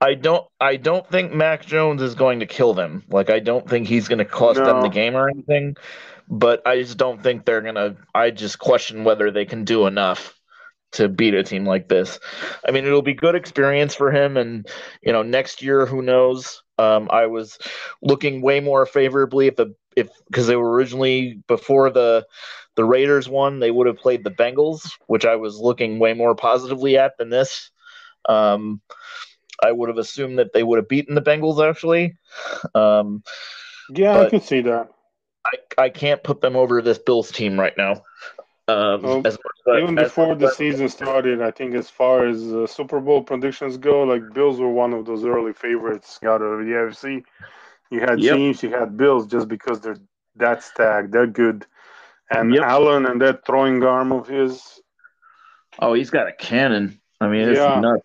I 0.00 0.14
don't 0.14 0.46
I 0.60 0.76
don't 0.76 1.08
think 1.08 1.32
Mac 1.32 1.66
Jones 1.66 2.02
is 2.02 2.14
going 2.14 2.40
to 2.40 2.46
kill 2.46 2.74
them. 2.74 3.04
Like 3.08 3.30
I 3.30 3.40
don't 3.40 3.68
think 3.68 3.86
he's 3.86 4.08
going 4.08 4.18
to 4.18 4.24
cost 4.24 4.62
them 4.62 4.80
the 4.82 4.88
game 4.88 5.16
or 5.16 5.28
anything. 5.28 5.76
But 6.28 6.66
I 6.66 6.80
just 6.82 6.98
don't 6.98 7.22
think 7.22 7.44
they're 7.44 7.62
going 7.62 7.76
to 7.76 7.96
I 8.14 8.30
just 8.30 8.58
question 8.58 9.04
whether 9.04 9.30
they 9.30 9.44
can 9.44 9.64
do 9.64 9.86
enough 9.86 10.34
to 10.92 11.08
beat 11.08 11.34
a 11.34 11.42
team 11.42 11.66
like 11.66 11.88
this. 11.88 12.18
I 12.66 12.70
mean, 12.70 12.86
it'll 12.86 13.02
be 13.02 13.14
good 13.14 13.34
experience 13.34 13.94
for 13.94 14.10
him 14.10 14.36
and 14.36 14.66
you 15.02 15.12
know, 15.12 15.22
next 15.22 15.62
year 15.62 15.86
who 15.86 16.02
knows. 16.02 16.62
Um 16.78 17.08
I 17.10 17.26
was 17.26 17.58
looking 18.02 18.42
way 18.42 18.60
more 18.60 18.86
favorably 18.86 19.46
if 19.46 19.56
the 19.56 19.74
if 19.96 20.08
because 20.26 20.46
they 20.46 20.56
were 20.56 20.72
originally 20.72 21.40
before 21.48 21.90
the 21.90 22.26
the 22.76 22.84
Raiders 22.84 23.28
won, 23.28 23.58
they 23.58 23.70
would 23.70 23.86
have 23.86 23.96
played 23.96 24.22
the 24.22 24.30
Bengals, 24.30 24.90
which 25.06 25.24
I 25.24 25.36
was 25.36 25.58
looking 25.58 25.98
way 25.98 26.12
more 26.12 26.34
positively 26.34 26.98
at 26.98 27.16
than 27.18 27.30
this. 27.30 27.70
Um 28.28 28.80
I 29.62 29.72
would 29.72 29.88
have 29.88 29.98
assumed 29.98 30.38
that 30.38 30.52
they 30.52 30.62
would 30.62 30.78
have 30.78 30.88
beaten 30.88 31.14
the 31.14 31.22
Bengals 31.22 31.66
actually. 31.66 32.16
Um, 32.74 33.22
Yeah, 33.90 34.12
I 34.18 34.22
But- 34.24 34.30
can 34.30 34.40
see 34.40 34.60
that. 34.62 34.88
I, 35.46 35.84
I 35.84 35.88
can't 35.90 36.24
put 36.24 36.40
them 36.40 36.56
over 36.56 36.82
this 36.82 36.98
Bills 36.98 37.30
team 37.30 37.58
right 37.58 37.76
now. 37.78 38.02
Um, 38.68 39.02
Well, 39.02 39.22
as 39.24 39.34
as- 39.36 39.80
Even 39.82 39.96
as- 39.98 40.06
before 40.08 40.34
the 40.34 40.50
season 40.50 40.88
started, 40.88 41.40
I 41.40 41.52
think 41.52 41.74
as 41.76 41.88
far 41.88 42.26
as 42.26 42.42
uh, 42.52 42.66
Super 42.66 42.98
Bowl 43.00 43.22
predictions 43.22 43.76
go, 43.76 44.02
like 44.02 44.22
Bills 44.34 44.58
were 44.58 44.70
one 44.72 44.92
of 44.92 45.06
those 45.06 45.24
early 45.24 45.52
favorites 45.52 46.18
out 46.24 46.42
of 46.42 46.58
the 46.58 46.72
AFC. 46.72 47.22
You 47.90 48.00
had 48.00 48.20
Yep. 48.20 48.34
Chiefs, 48.36 48.62
you 48.64 48.70
had 48.70 48.96
Bills, 48.96 49.26
just 49.28 49.46
because 49.46 49.80
they're 49.80 49.98
that 50.34 50.64
stacked, 50.64 51.12
they're 51.12 51.28
good. 51.28 51.64
And 52.30 52.52
Yep. 52.52 52.64
Allen 52.64 53.06
and 53.06 53.20
that 53.22 53.46
throwing 53.46 53.84
arm 53.84 54.10
of 54.10 54.26
his, 54.26 54.80
oh, 55.78 55.94
he's 55.94 56.10
got 56.10 56.26
a 56.26 56.32
cannon. 56.32 57.00
I 57.20 57.28
mean, 57.28 57.48
it's 57.48 57.58
Yeah. 57.60 57.78
nuts. 57.78 58.02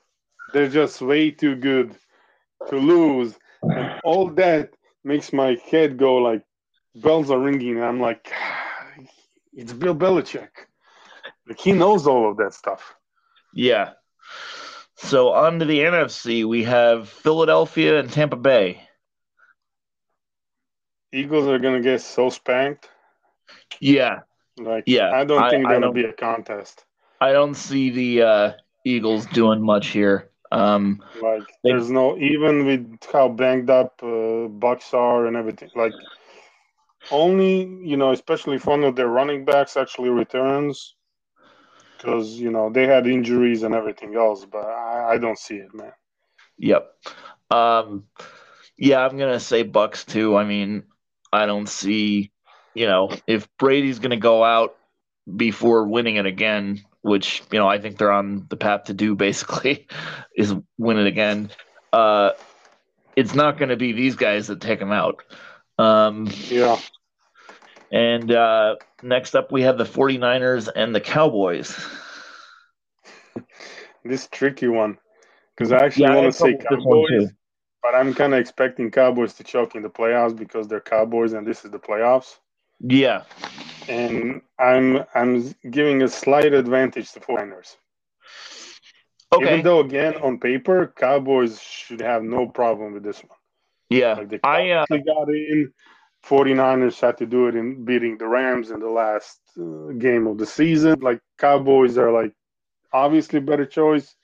They're 0.54 0.70
just 0.70 1.02
way 1.02 1.32
too 1.32 1.56
good 1.56 1.96
to 2.70 2.76
lose. 2.78 3.36
And 3.64 4.00
all 4.04 4.30
that 4.32 4.72
makes 5.04 5.32
my 5.34 5.58
head 5.72 5.98
go 5.98 6.16
like 6.16 6.44
bells 6.96 7.32
are 7.32 7.40
ringing. 7.40 7.76
And 7.78 7.86
I'm 7.86 8.00
like, 8.00 8.32
it's 9.54 9.74
Bill 9.74 9.96
Belichick. 9.96 10.50
Like 11.48 11.60
he 11.60 11.72
knows 11.72 12.08
all 12.08 12.30
of 12.30 12.38
that 12.38 12.54
stuff. 12.54 12.96
Yeah. 13.54 13.92
So 14.96 15.30
on 15.34 15.60
to 15.60 15.66
the 15.66 15.80
NFC, 15.80 16.46
we 16.48 16.64
have 16.64 17.10
Philadelphia 17.10 18.00
and 18.00 18.12
Tampa 18.12 18.36
Bay. 18.36 18.84
Eagles 21.14 21.48
are 21.48 21.60
gonna 21.60 21.82
get 21.82 22.02
so 22.02 22.30
spanked. 22.30 22.90
Yeah, 23.80 24.20
Like, 24.58 24.84
Yeah, 24.86 25.12
I 25.14 25.24
don't 25.26 25.50
think 25.50 25.66
I 25.66 25.74
that'll 25.74 25.90
don't- 25.90 25.94
be 25.94 26.06
a 26.06 26.14
contest. 26.14 26.86
I 27.20 27.32
don't 27.34 27.56
see 27.56 27.90
the 27.90 28.22
uh, 28.24 28.52
Eagles 28.86 29.26
doing 29.28 29.62
much 29.62 29.88
here. 29.88 30.30
Um, 30.52 31.02
Like, 31.16 31.48
They- 31.64 31.72
there's 31.72 31.90
no 31.92 32.18
even 32.18 32.66
with 32.66 33.04
how 33.12 33.30
banged 33.30 33.70
up 33.70 34.02
uh, 34.04 34.48
Bucs 34.64 34.94
are 34.94 35.26
and 35.28 35.36
everything. 35.36 35.70
Like, 35.76 35.96
only 37.12 37.62
you 37.90 37.98
know, 37.98 38.12
especially 38.12 38.56
if 38.56 38.66
one 38.66 38.84
of 38.84 38.96
their 38.96 39.08
running 39.08 39.46
backs 39.46 39.78
actually 39.78 40.10
returns, 40.10 40.96
because 41.98 42.34
you 42.40 42.52
know 42.52 42.70
they 42.70 42.86
had 42.88 43.08
injuries 43.08 43.64
and 43.64 43.74
everything 43.76 44.16
else. 44.16 44.46
But 44.46 44.66
I, 44.66 45.14
I 45.14 45.18
don't 45.18 45.38
see 45.38 45.56
it, 45.58 45.74
man. 45.74 45.94
Yep. 46.58 46.92
Um, 47.50 48.06
yeah, 48.78 49.00
I'm 49.06 49.18
gonna 49.18 49.40
say 49.40 49.64
Bucs 49.64 50.06
too. 50.06 50.36
I 50.36 50.44
mean, 50.44 50.84
I 51.32 51.46
don't 51.46 51.68
see, 51.68 52.32
you 52.74 52.88
know, 52.88 53.12
if 53.28 53.48
Brady's 53.58 54.00
gonna 54.00 54.18
go 54.18 54.44
out 54.44 54.76
before 55.36 55.88
winning 55.88 56.16
it 56.16 56.26
again, 56.26 56.82
which 57.02 57.44
you 57.52 57.60
know 57.60 57.68
I 57.68 57.80
think 57.80 57.98
they're 57.98 58.12
on 58.12 58.48
the 58.50 58.58
path 58.58 58.86
to 58.86 58.94
do. 58.94 59.16
Basically, 59.16 59.88
is 60.36 60.54
win 60.78 60.98
it 60.98 61.08
again. 61.08 61.50
Uh, 61.92 62.32
it's 63.16 63.36
not 63.36 63.58
going 63.58 63.70
to 63.70 63.78
be 63.78 63.92
these 63.92 64.16
guys 64.16 64.48
that 64.48 64.62
take 64.62 64.80
them 64.80 64.92
out. 64.92 65.24
Um, 65.78 66.28
Yeah. 66.50 66.78
and 67.92 68.32
uh, 68.32 68.76
next 69.02 69.36
up, 69.36 69.52
we 69.52 69.64
have 69.64 69.78
the 69.78 69.84
49ers 69.84 70.70
and 70.74 70.96
the 70.96 71.02
Cowboys. 71.02 71.76
This 74.04 74.28
tricky 74.28 74.68
one. 74.68 74.98
Because 75.56 75.72
I 75.72 75.84
actually 75.86 76.08
Yeah, 76.08 76.16
want 76.16 76.26
to 76.28 76.32
say 76.32 76.54
trouble 76.54 76.60
with 76.60 76.68
this 76.70 76.80
one, 76.84 77.06
Cowboys, 77.06 77.32
but 77.84 77.96
I'm 77.96 78.14
kind 78.14 78.34
of 78.34 78.40
expecting 78.40 78.90
Cowboys 78.92 79.34
to 79.36 79.44
choke 79.44 79.76
in 79.76 79.82
the 79.84 79.90
playoffs 79.90 80.36
because 80.36 80.68
they're 80.68 80.82
Cowboys 80.82 81.34
and 81.34 81.46
this 81.46 81.66
is 81.66 81.72
the 81.72 81.80
playoffs. 81.80 82.38
Yeah. 82.80 83.24
And 83.88 84.42
I'm 84.60 85.04
I'm 85.16 85.54
giving 85.70 86.04
a 86.04 86.08
slight 86.08 86.54
advantage 86.54 87.12
to 87.14 87.20
49ers. 87.20 87.76
Okay. 89.34 89.46
Even 89.46 89.64
though, 89.64 89.80
again, 89.80 90.16
on 90.22 90.40
paper, 90.40 90.94
Cowboys 90.98 91.62
should 91.62 92.02
have 92.02 92.22
no 92.22 92.48
problem 92.48 92.94
with 92.94 93.04
this 93.04 93.24
one. 93.24 93.38
yeah. 93.90 94.14
Like 94.14 94.40
I 94.44 94.72
uh, 94.72 94.86
got 94.90 95.30
in. 95.30 95.74
49ers 96.26 97.00
had 97.02 97.18
to 97.18 97.26
do 97.26 97.48
it 97.48 97.56
in 97.56 97.84
beating 97.84 98.18
the 98.18 98.28
Rams 98.28 98.70
in 98.70 98.80
the 98.80 98.90
last 98.90 99.40
uh, 99.60 99.92
game 99.94 100.28
of 100.28 100.38
the 100.38 100.46
season. 100.46 101.00
Like 101.00 101.20
Cowboys 101.38 101.98
are 101.98 102.12
like 102.12 102.34
obviously 102.94 103.40
better 103.40 103.66
choice, 103.66 104.16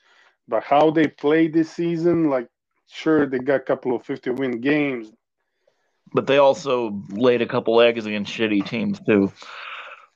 but 0.47 0.63
how 0.63 0.91
they 0.91 1.07
play 1.07 1.47
this 1.47 1.71
season, 1.71 2.29
like 2.29 2.47
sure 2.87 3.25
they 3.25 3.39
got 3.39 3.55
a 3.55 3.59
couple 3.61 3.95
of 3.95 4.05
50 4.05 4.31
win 4.31 4.61
games. 4.61 5.11
But 6.13 6.27
they 6.27 6.37
also 6.37 7.01
laid 7.09 7.41
a 7.41 7.47
couple 7.47 7.79
eggs 7.81 8.05
against 8.05 8.33
shitty 8.33 8.65
teams 8.67 8.99
too. 8.99 9.31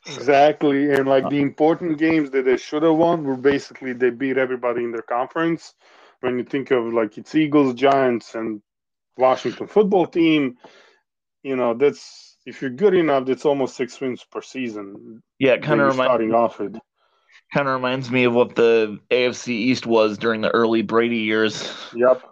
Exactly. 0.07 0.91
And 0.91 1.07
like 1.07 1.23
the 1.29 1.37
uh-huh. 1.37 1.47
important 1.47 1.97
games 1.97 2.31
that 2.31 2.45
they 2.45 2.57
should 2.57 2.83
have 2.83 2.95
won 2.95 3.23
were 3.23 3.37
basically 3.37 3.93
they 3.93 4.09
beat 4.09 4.37
everybody 4.37 4.83
in 4.83 4.91
their 4.91 5.03
conference. 5.03 5.73
When 6.21 6.37
you 6.37 6.43
think 6.43 6.71
of 6.71 6.93
like 6.93 7.17
it's 7.17 7.35
Eagles, 7.35 7.73
Giants, 7.75 8.35
and 8.35 8.61
Washington 9.17 9.67
football 9.67 10.07
team, 10.07 10.57
you 11.43 11.55
know, 11.55 11.73
that's 11.73 12.37
if 12.45 12.61
you're 12.61 12.71
good 12.71 12.93
enough, 12.93 13.25
that's 13.25 13.45
almost 13.45 13.75
six 13.75 13.99
wins 13.99 14.23
per 14.23 14.41
season. 14.41 15.21
Yeah, 15.39 15.53
it 15.53 15.63
kind 15.63 15.81
of 15.81 15.87
reminds 15.87 16.09
starting 16.09 16.33
off 16.33 16.59
with. 16.59 16.77
kind 17.53 17.67
of 17.67 17.73
reminds 17.73 18.09
me 18.09 18.23
of 18.23 18.33
what 18.33 18.55
the 18.55 18.99
AFC 19.11 19.49
East 19.49 19.85
was 19.85 20.17
during 20.17 20.41
the 20.41 20.49
early 20.49 20.81
Brady 20.81 21.17
years. 21.17 21.71
Yep. 21.95 22.23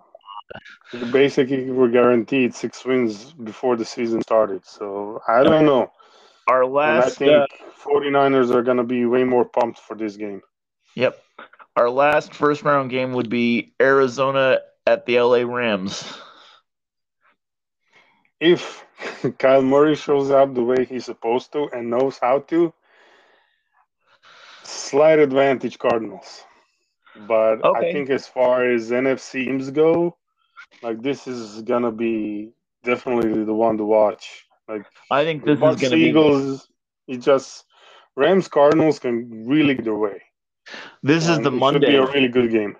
Basically, 1.12 1.70
we're 1.72 1.90
guaranteed 1.90 2.54
six 2.56 2.84
wins 2.86 3.34
before 3.34 3.76
the 3.76 3.86
season 3.86 4.22
started. 4.22 4.66
So 4.66 5.22
I 5.28 5.44
don't 5.44 5.66
know. 5.66 5.92
Our 6.48 6.66
And 6.84 7.00
I 7.00 7.10
last, 7.10 7.12
think 7.12 7.46
uh, 7.46 7.46
49ers 7.84 8.54
are 8.54 8.64
going 8.64 8.78
to 8.78 8.84
be 8.84 9.06
way 9.06 9.24
more 9.24 9.46
pumped 9.46 9.80
for 9.80 9.96
this 9.96 10.16
game. 10.18 10.42
yep, 10.96 11.24
our 11.76 11.90
last 11.90 12.34
first 12.34 12.64
round 12.64 12.90
game 12.90 13.14
would 13.14 13.30
be 13.30 13.74
Arizona 13.82 14.60
at 14.86 15.06
the 15.06 15.20
LA 15.22 15.44
Rams. 15.44 16.04
If 18.42 18.86
Kyler 19.40 19.66
Murray 19.66 19.96
shows 19.96 20.30
up 20.32 20.54
the 20.54 20.64
way 20.64 20.86
he's 20.86 21.06
supposed 21.06 21.52
to 21.54 21.70
and 21.72 21.90
knows 21.90 22.20
how 22.20 22.40
to, 22.40 22.74
slight 24.64 25.20
advantage 25.20 25.80
Cardinals. 25.80 26.46
But 27.16 27.64
Okay. 27.64 27.90
I 27.90 27.92
think 27.92 28.10
as 28.10 28.28
far 28.28 28.66
as 28.66 28.92
NFC 28.92 29.46
teams 29.46 29.72
go, 29.72 30.19
like 30.82 31.02
this 31.02 31.28
is 31.28 31.62
to 31.84 31.92
be 31.92 32.52
definitely 32.84 33.44
the 33.44 33.54
one 33.54 33.78
to 33.78 33.86
watch. 33.86 34.46
Like 34.68 34.86
I 35.12 35.24
think 35.24 35.46
this 35.46 35.56
is 35.56 35.60
going 35.60 35.78
to 35.78 35.90
be 35.92 36.04
Eagles, 36.04 36.68
it 37.08 37.18
just 37.18 37.66
Rams 38.16 38.48
Cardinals 38.48 39.00
can 39.00 39.48
really 39.48 39.74
get 39.74 39.86
their 39.86 39.96
way. 39.96 40.22
this 41.04 41.28
is 41.28 41.38
the 41.38 41.42
it 41.42 41.44
Should 41.44 41.54
Monday. 41.54 41.88
be 41.88 41.96
a 41.96 42.06
really 42.06 42.28
good 42.28 42.52
game. 42.52 42.76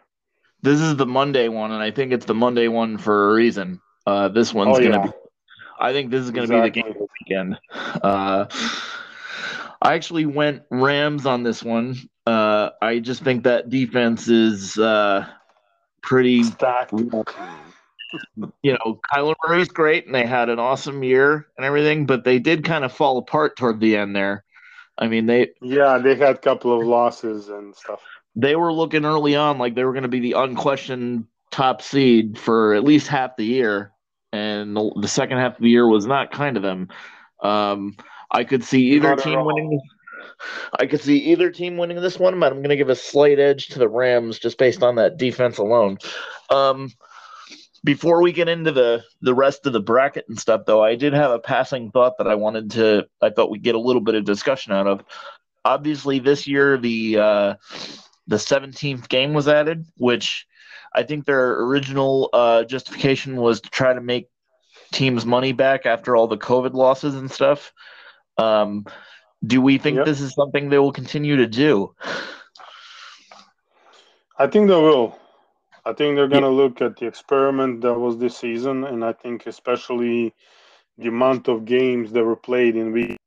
This 0.62 0.82
is 0.82 0.98
the 0.98 1.06
Monday 1.06 1.48
one, 1.48 1.72
and 1.72 1.82
I 1.82 1.92
think 1.92 2.12
it's 2.12 2.26
the 2.26 2.36
Monday 2.36 2.68
one 2.68 2.98
for 2.98 3.32
a 3.32 3.34
reason. 3.34 3.80
Uh, 4.06 4.28
this 4.28 4.54
one's 4.54 4.78
Oh 4.78 4.82
yeah, 4.82 5.06
be. 5.06 5.12
I 5.80 5.94
think 5.94 6.12
this 6.12 6.24
is 6.24 6.32
going 6.32 6.48
to 6.48 6.54
be 6.54 6.62
the 6.62 6.70
game 6.70 6.86
exactly. 6.86 7.08
weekend. 7.22 7.60
Uh, 7.74 8.46
I 9.82 9.94
actually 9.94 10.26
went 10.26 10.64
Rams 10.70 11.26
on 11.26 11.44
this 11.44 11.64
one. 11.64 11.96
Uh, 12.28 12.72
I 12.82 13.00
just 13.00 13.24
think 13.24 13.46
that 13.46 13.70
defense 13.70 14.28
is 14.28 14.78
uh, 14.78 15.26
pretty. 16.02 16.44
Stacked. 16.44 16.94
You 18.64 18.74
know, 18.74 19.00
Kyler 19.14 19.36
Murray's 19.48 19.68
great, 19.68 20.06
and 20.06 20.16
they 20.16 20.26
had 20.26 20.50
an 20.50 20.60
awesome 20.60 21.04
year 21.04 21.48
and 21.58 21.66
everything, 21.66 22.06
but 22.06 22.24
they 22.24 22.40
did 22.40 22.64
kind 22.64 22.84
of 22.84 22.92
fall 22.92 23.18
apart 23.18 23.56
toward 23.58 23.80
the 23.80 23.98
end 23.98 24.16
there. 24.16 24.44
I 24.98 25.08
mean, 25.08 25.28
they 25.28 25.52
Yeah, 25.62 25.98
they 25.98 26.16
had 26.16 26.36
a 26.36 26.40
couple 26.40 26.80
of 26.80 26.86
losses 26.86 27.50
and 27.50 27.76
stuff. 27.76 28.02
they 28.36 28.56
were 28.56 28.74
looking 28.74 29.06
early 29.06 29.36
on 29.36 29.58
like 29.58 29.76
they 29.76 29.84
were 29.84 29.94
going 29.94 30.04
to 30.04 30.10
be 30.10 30.20
the 30.20 30.34
unquestioned 30.34 31.26
top 31.52 31.82
seed 31.82 32.38
for 32.38 32.74
at 32.74 32.84
least 32.84 33.08
half 33.08 33.36
the 33.38 33.46
year, 33.46 33.92
and 34.32 34.76
the, 34.76 34.92
the 35.02 35.08
second 35.08 35.38
half 35.38 35.56
of 35.56 35.62
the 35.62 35.70
year 35.70 35.88
was 35.88 36.06
not 36.06 36.32
kind 36.32 36.58
of 36.58 36.64
them. 36.64 36.90
Um, 37.42 37.96
I 38.32 38.44
could 38.44 38.64
see 38.64 38.94
either 38.94 39.10
Not 39.10 39.20
team 39.20 39.44
winning. 39.44 39.80
I 40.80 40.86
could 40.86 41.02
see 41.02 41.18
either 41.18 41.50
team 41.52 41.78
winning 41.78 42.00
this 42.02 42.20
one, 42.20 42.40
but 42.40 42.52
I'm 42.52 42.60
going 42.60 42.70
to 42.70 42.78
give 42.78 42.90
a 42.90 42.96
slight 42.96 43.40
edge 43.40 43.68
to 43.70 43.80
the 43.80 43.90
Rams 43.90 44.40
just 44.40 44.58
based 44.58 44.84
on 44.84 44.96
that 44.96 45.18
defense 45.18 45.58
alone. 45.58 45.98
Um, 46.50 46.92
before 47.84 48.22
we 48.22 48.32
get 48.32 48.50
into 48.50 48.72
the 48.72 49.04
the 49.22 49.34
rest 49.34 49.66
of 49.66 49.74
the 49.74 49.80
bracket 49.80 50.26
and 50.28 50.40
stuff, 50.40 50.62
though, 50.66 50.84
I 50.84 50.96
did 50.96 51.14
have 51.14 51.32
a 51.32 51.40
passing 51.40 51.92
thought 51.92 52.18
that 52.18 52.28
I 52.28 52.36
wanted 52.36 52.72
to. 52.72 53.08
I 53.22 53.30
thought 53.30 53.50
we'd 53.52 53.64
get 53.64 53.76
a 53.76 53.80
little 53.80 54.02
bit 54.02 54.16
of 54.16 54.26
discussion 54.26 54.74
out 54.74 54.88
of. 54.88 55.02
Obviously, 55.66 56.20
this 56.20 56.48
year 56.48 56.78
the 56.78 57.18
uh, 57.18 57.56
the 58.28 58.38
17th 58.38 59.08
game 59.10 59.34
was 59.34 59.48
added, 59.48 59.86
which 59.98 60.46
I 60.96 61.04
think 61.04 61.26
their 61.26 61.62
original 61.62 62.30
uh, 62.34 62.64
justification 62.64 63.36
was 63.38 63.62
to 63.62 63.70
try 63.70 63.94
to 63.94 64.02
make 64.02 64.30
teams 64.92 65.26
money 65.26 65.52
back 65.52 65.86
after 65.86 66.16
all 66.16 66.28
the 66.28 66.38
COVID 66.38 66.74
losses 66.74 67.16
and 67.16 67.30
stuff. 67.32 67.74
Um, 68.38 68.86
do 69.46 69.62
we 69.62 69.78
think 69.78 69.98
Yep. 69.98 70.06
this 70.06 70.22
is 70.22 70.34
something 70.34 70.70
they 70.70 70.80
will 70.80 70.92
continue 70.92 71.38
to 71.38 71.48
do? 71.48 71.94
I 74.38 74.48
think 74.48 74.68
they 74.70 74.76
will. 74.76 75.18
I 75.90 75.94
think 75.94 76.16
they're 76.16 76.28
going 76.28 76.44
to 76.44 76.50
look 76.50 76.82
at 76.82 76.98
the 76.98 77.08
experiment 77.08 77.82
that 77.82 77.96
was 77.96 78.18
this 78.18 78.38
season, 78.38 78.84
and 78.84 79.04
I 79.04 79.14
think 79.14 79.48
especially 79.48 80.36
the 81.00 81.08
amount 81.08 81.48
of 81.48 81.66
games 81.66 82.12
that 82.12 82.24
were 82.24 82.36
played 82.36 82.76
in 82.76 82.92
week 82.92 83.18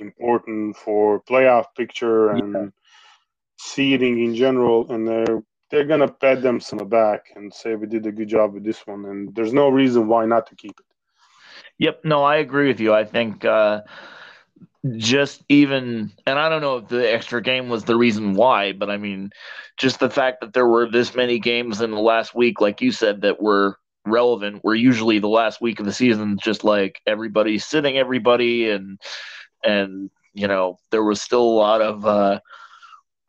important 0.00 0.76
for 0.76 1.22
playoff 1.22 1.66
picture 1.76 2.30
and 2.30 2.72
seeding 3.58 4.24
in 4.24 4.34
general, 4.34 4.90
and 4.90 5.06
they're 5.06 5.42
they're 5.70 5.84
gonna 5.84 6.08
pat 6.08 6.42
them 6.42 6.60
on 6.72 6.78
the 6.78 6.84
back 6.84 7.32
and 7.36 7.52
say 7.52 7.74
we 7.74 7.86
did 7.86 8.06
a 8.06 8.12
good 8.12 8.28
job 8.28 8.54
with 8.54 8.64
this 8.64 8.86
one, 8.86 9.04
and 9.06 9.34
there's 9.34 9.52
no 9.52 9.68
reason 9.68 10.08
why 10.08 10.24
not 10.24 10.46
to 10.46 10.56
keep 10.56 10.78
it. 10.78 10.86
Yep, 11.78 12.00
no, 12.04 12.22
I 12.22 12.36
agree 12.36 12.68
with 12.68 12.80
you. 12.80 12.94
I 12.94 13.04
think 13.04 13.44
uh, 13.44 13.82
just 14.96 15.44
even, 15.48 16.12
and 16.26 16.38
I 16.38 16.48
don't 16.48 16.60
know 16.60 16.78
if 16.78 16.88
the 16.88 17.12
extra 17.12 17.40
game 17.40 17.68
was 17.68 17.84
the 17.84 17.96
reason 17.96 18.34
why, 18.34 18.72
but 18.72 18.90
I 18.90 18.96
mean, 18.96 19.30
just 19.76 20.00
the 20.00 20.10
fact 20.10 20.40
that 20.40 20.52
there 20.54 20.66
were 20.66 20.90
this 20.90 21.14
many 21.14 21.38
games 21.38 21.80
in 21.80 21.92
the 21.92 22.00
last 22.00 22.34
week, 22.34 22.60
like 22.60 22.80
you 22.80 22.90
said, 22.90 23.20
that 23.22 23.40
were 23.40 23.78
relevant, 24.04 24.64
were 24.64 24.74
usually 24.74 25.20
the 25.20 25.28
last 25.28 25.60
week 25.60 25.78
of 25.78 25.86
the 25.86 25.92
season, 25.92 26.38
just 26.42 26.64
like 26.64 27.00
everybody 27.06 27.58
sitting 27.58 27.96
everybody, 27.96 28.70
and 28.70 28.98
and 29.62 30.10
you 30.34 30.48
know 30.48 30.78
there 30.90 31.04
was 31.04 31.22
still 31.22 31.42
a 31.42 31.58
lot 31.58 31.80
of 31.80 32.04
uh, 32.04 32.40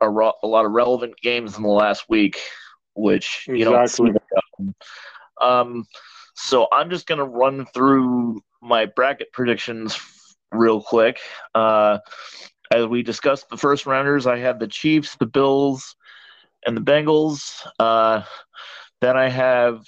a, 0.00 0.10
ro- 0.10 0.34
a 0.42 0.46
lot 0.46 0.64
of 0.64 0.72
relevant 0.72 1.14
games 1.22 1.56
in 1.56 1.62
the 1.62 1.68
last 1.68 2.08
week, 2.08 2.40
which 2.94 3.46
you 3.46 3.64
don't 3.64 3.88
see 3.88 4.06
Exactly. 4.06 4.74
Um, 5.40 5.86
so 6.34 6.66
I'm 6.72 6.90
just 6.90 7.06
gonna 7.06 7.24
run 7.24 7.64
through 7.66 8.42
my 8.60 8.86
bracket 8.86 9.32
predictions 9.32 9.96
real 10.54 10.80
quick. 10.80 11.18
Uh, 11.54 11.98
as 12.70 12.86
we 12.86 13.02
discussed 13.02 13.48
the 13.48 13.56
first 13.56 13.86
rounders, 13.86 14.26
I 14.26 14.38
have 14.38 14.58
the 14.58 14.68
Chiefs, 14.68 15.16
the 15.16 15.26
Bills, 15.26 15.96
and 16.66 16.76
the 16.76 16.80
Bengals. 16.80 17.66
Uh, 17.78 18.22
then 19.00 19.16
I 19.16 19.28
have. 19.28 19.84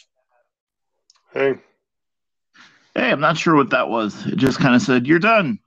Hey, 1.32 1.56
Hey, 2.96 3.10
I'm 3.10 3.20
not 3.20 3.36
sure 3.36 3.54
what 3.54 3.68
that 3.70 3.90
was. 3.90 4.26
It 4.26 4.36
just 4.36 4.58
kind 4.58 4.74
of 4.74 4.80
said 4.80 5.06
you're 5.06 5.18
done, 5.18 5.58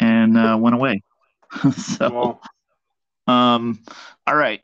and 0.00 0.38
uh, 0.38 0.56
went 0.58 0.74
away. 0.74 1.02
so, 1.76 2.40
um, 3.26 3.78
all 4.26 4.34
right. 4.34 4.62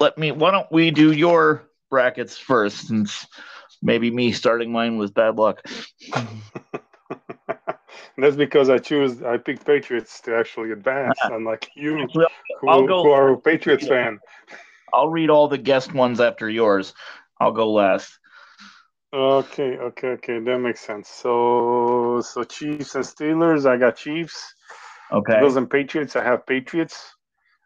Let 0.00 0.16
me. 0.16 0.32
Why 0.32 0.50
don't 0.50 0.72
we 0.72 0.90
do 0.90 1.12
your 1.12 1.68
brackets 1.90 2.38
first, 2.38 2.86
since 2.86 3.26
maybe 3.82 4.10
me 4.10 4.32
starting 4.32 4.72
mine 4.72 4.96
was 4.96 5.10
bad 5.10 5.36
luck. 5.36 5.62
that's 8.24 8.36
because 8.36 8.68
I 8.68 8.78
choose 8.78 9.22
I 9.22 9.36
picked 9.36 9.64
Patriots 9.64 10.20
to 10.22 10.36
actually 10.36 10.72
advance, 10.72 11.18
unlike 11.24 11.70
you, 11.74 12.08
who, 12.60 12.68
I'll 12.68 12.86
go- 12.86 13.02
who 13.04 13.10
are 13.10 13.32
a 13.32 13.38
Patriots 13.38 13.86
fan. 13.86 14.18
I'll 14.92 15.08
read 15.08 15.30
all 15.30 15.48
the 15.48 15.58
guest 15.58 15.92
ones 15.92 16.20
after 16.20 16.48
yours. 16.48 16.94
I'll 17.40 17.52
go 17.52 17.70
last. 17.72 18.18
Okay, 19.12 19.78
okay, 19.78 20.08
okay, 20.08 20.38
that 20.38 20.58
makes 20.58 20.80
sense. 20.80 21.08
So, 21.08 22.20
so 22.20 22.44
Chiefs 22.44 22.94
and 22.94 23.04
Steelers, 23.04 23.66
I 23.66 23.78
got 23.78 23.96
Chiefs. 23.96 24.54
Okay. 25.10 25.40
Bills 25.40 25.56
and 25.56 25.70
Patriots, 25.70 26.14
I 26.16 26.24
have 26.24 26.46
Patriots. 26.46 27.14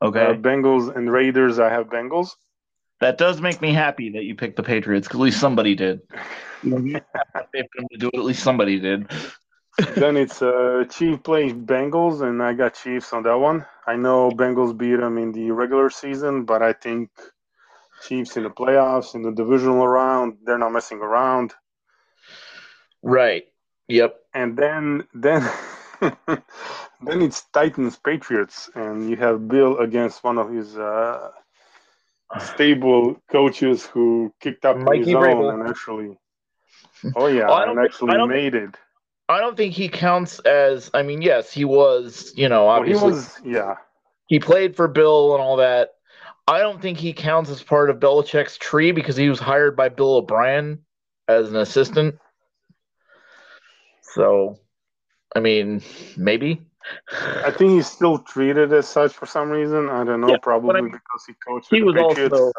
Uh, 0.00 0.06
Okay. 0.06 0.34
Bengals 0.34 0.94
and 0.94 1.10
Raiders, 1.10 1.58
I 1.60 1.68
have 1.70 1.86
Bengals. 1.86 2.30
That 3.00 3.18
does 3.18 3.40
make 3.40 3.60
me 3.60 3.72
happy 3.72 4.10
that 4.10 4.24
you 4.24 4.34
picked 4.34 4.56
the 4.56 4.62
Patriots 4.62 5.06
because 5.08 5.20
at 5.20 5.24
least 5.24 5.40
somebody 5.40 5.74
did. 5.74 6.00
if 6.62 7.66
to 7.90 7.98
do 7.98 8.08
it, 8.08 8.18
at 8.18 8.24
least 8.24 8.42
somebody 8.42 8.78
did. 8.78 9.10
Then 9.96 10.16
it's 10.16 10.42
uh, 10.42 10.84
Chief 10.90 11.22
playing 11.22 11.64
Bengals, 11.66 12.22
and 12.22 12.42
I 12.42 12.52
got 12.52 12.74
Chiefs 12.74 13.12
on 13.12 13.22
that 13.22 13.38
one. 13.38 13.64
I 13.86 13.96
know 13.96 14.30
Bengals 14.30 14.76
beat 14.76 14.96
them 14.96 15.18
in 15.18 15.32
the 15.32 15.50
regular 15.50 15.90
season, 15.90 16.44
but 16.44 16.62
I 16.62 16.72
think 16.72 17.10
Chiefs 18.06 18.36
in 18.36 18.42
the 18.42 18.50
playoffs, 18.50 19.14
in 19.14 19.22
the 19.22 19.32
divisional 19.32 19.86
round, 19.86 20.38
they're 20.44 20.58
not 20.58 20.72
messing 20.72 20.98
around. 20.98 21.54
Right. 23.02 23.44
Yep. 23.88 24.16
And 24.34 24.56
then 24.56 25.04
then 25.14 25.48
then 26.00 27.22
it's 27.22 27.42
Titans 27.52 27.96
Patriots, 27.96 28.70
and 28.74 29.08
you 29.08 29.16
have 29.16 29.48
Bill 29.48 29.78
against 29.78 30.22
one 30.22 30.38
of 30.38 30.50
his 30.50 30.76
uh, 30.76 31.30
stable 32.40 33.20
coaches 33.30 33.86
who 33.86 34.32
kicked 34.40 34.64
up 34.64 34.76
Mikey 34.76 35.06
his 35.06 35.14
own 35.14 35.60
and 35.60 35.68
actually, 35.68 36.16
oh 37.16 37.26
yeah, 37.26 37.46
Oh, 37.48 37.70
and 37.70 37.78
actually 37.78 38.26
made 38.26 38.54
it. 38.54 38.76
I 39.32 39.40
don't 39.40 39.56
think 39.56 39.74
he 39.74 39.88
counts 39.88 40.38
as. 40.40 40.90
I 40.94 41.02
mean, 41.02 41.22
yes, 41.22 41.52
he 41.52 41.64
was. 41.64 42.32
You 42.36 42.48
know, 42.48 42.66
Well, 42.66 42.82
he 42.82 42.94
obviously 42.94 43.12
was 43.12 43.40
yeah. 43.44 43.74
he 44.26 44.38
played 44.38 44.76
for 44.76 44.88
Bill 44.88 45.34
and 45.34 45.42
all 45.42 45.56
that. 45.56 45.94
I 46.48 46.58
don't 46.58 46.82
think 46.82 46.98
he 46.98 47.12
counts 47.12 47.50
as 47.50 47.62
part 47.62 47.88
of 47.88 47.98
Belichick's 48.00 48.56
tree 48.58 48.92
because 48.92 49.16
he 49.16 49.28
was 49.28 49.38
hired 49.38 49.76
by 49.76 49.88
Bill 49.88 50.14
O'Brien 50.16 50.80
as 51.28 51.48
an 51.48 51.56
assistant. 51.56 52.16
So, 54.02 54.58
I 55.34 55.40
mean, 55.40 55.82
maybe. 56.16 56.60
I 57.44 57.50
think 57.52 57.72
he's 57.72 57.86
still 57.86 58.18
treated 58.18 58.72
as 58.72 58.88
such 58.88 59.12
for 59.12 59.24
some 59.26 59.50
reason. 59.50 59.88
I 59.88 60.04
don't 60.04 60.20
know, 60.20 60.30
Yeah, 60.30 60.38
probably 60.42 60.78
I 60.78 60.80
mean, 60.80 60.90
because 60.90 61.24
he 61.26 61.34
coached 61.46 61.68
he 61.70 61.82
was 61.82 61.96
also- 61.96 62.52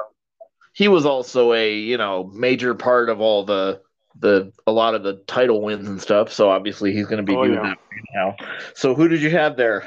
he 0.71 0.87
was 0.87 1.05
also 1.05 1.53
a 1.53 1.73
you 1.73 1.97
know 1.97 2.31
major 2.33 2.73
part 2.73 3.09
of 3.09 3.19
all 3.21 3.43
the 3.43 3.81
the 4.19 4.51
a 4.67 4.71
lot 4.71 4.95
of 4.95 5.03
the 5.03 5.15
title 5.27 5.61
wins 5.61 5.87
and 5.87 6.01
stuff. 6.01 6.31
So 6.31 6.49
obviously 6.49 6.93
he's 6.93 7.07
going 7.07 7.17
to 7.17 7.23
be 7.23 7.35
Oh, 7.35 7.43
doing 7.43 7.55
yeah. 7.55 7.63
that 7.63 7.77
right 7.91 8.05
now. 8.15 8.35
So 8.75 8.95
who 8.95 9.07
did 9.07 9.21
you 9.21 9.29
have 9.31 9.57
there? 9.57 9.85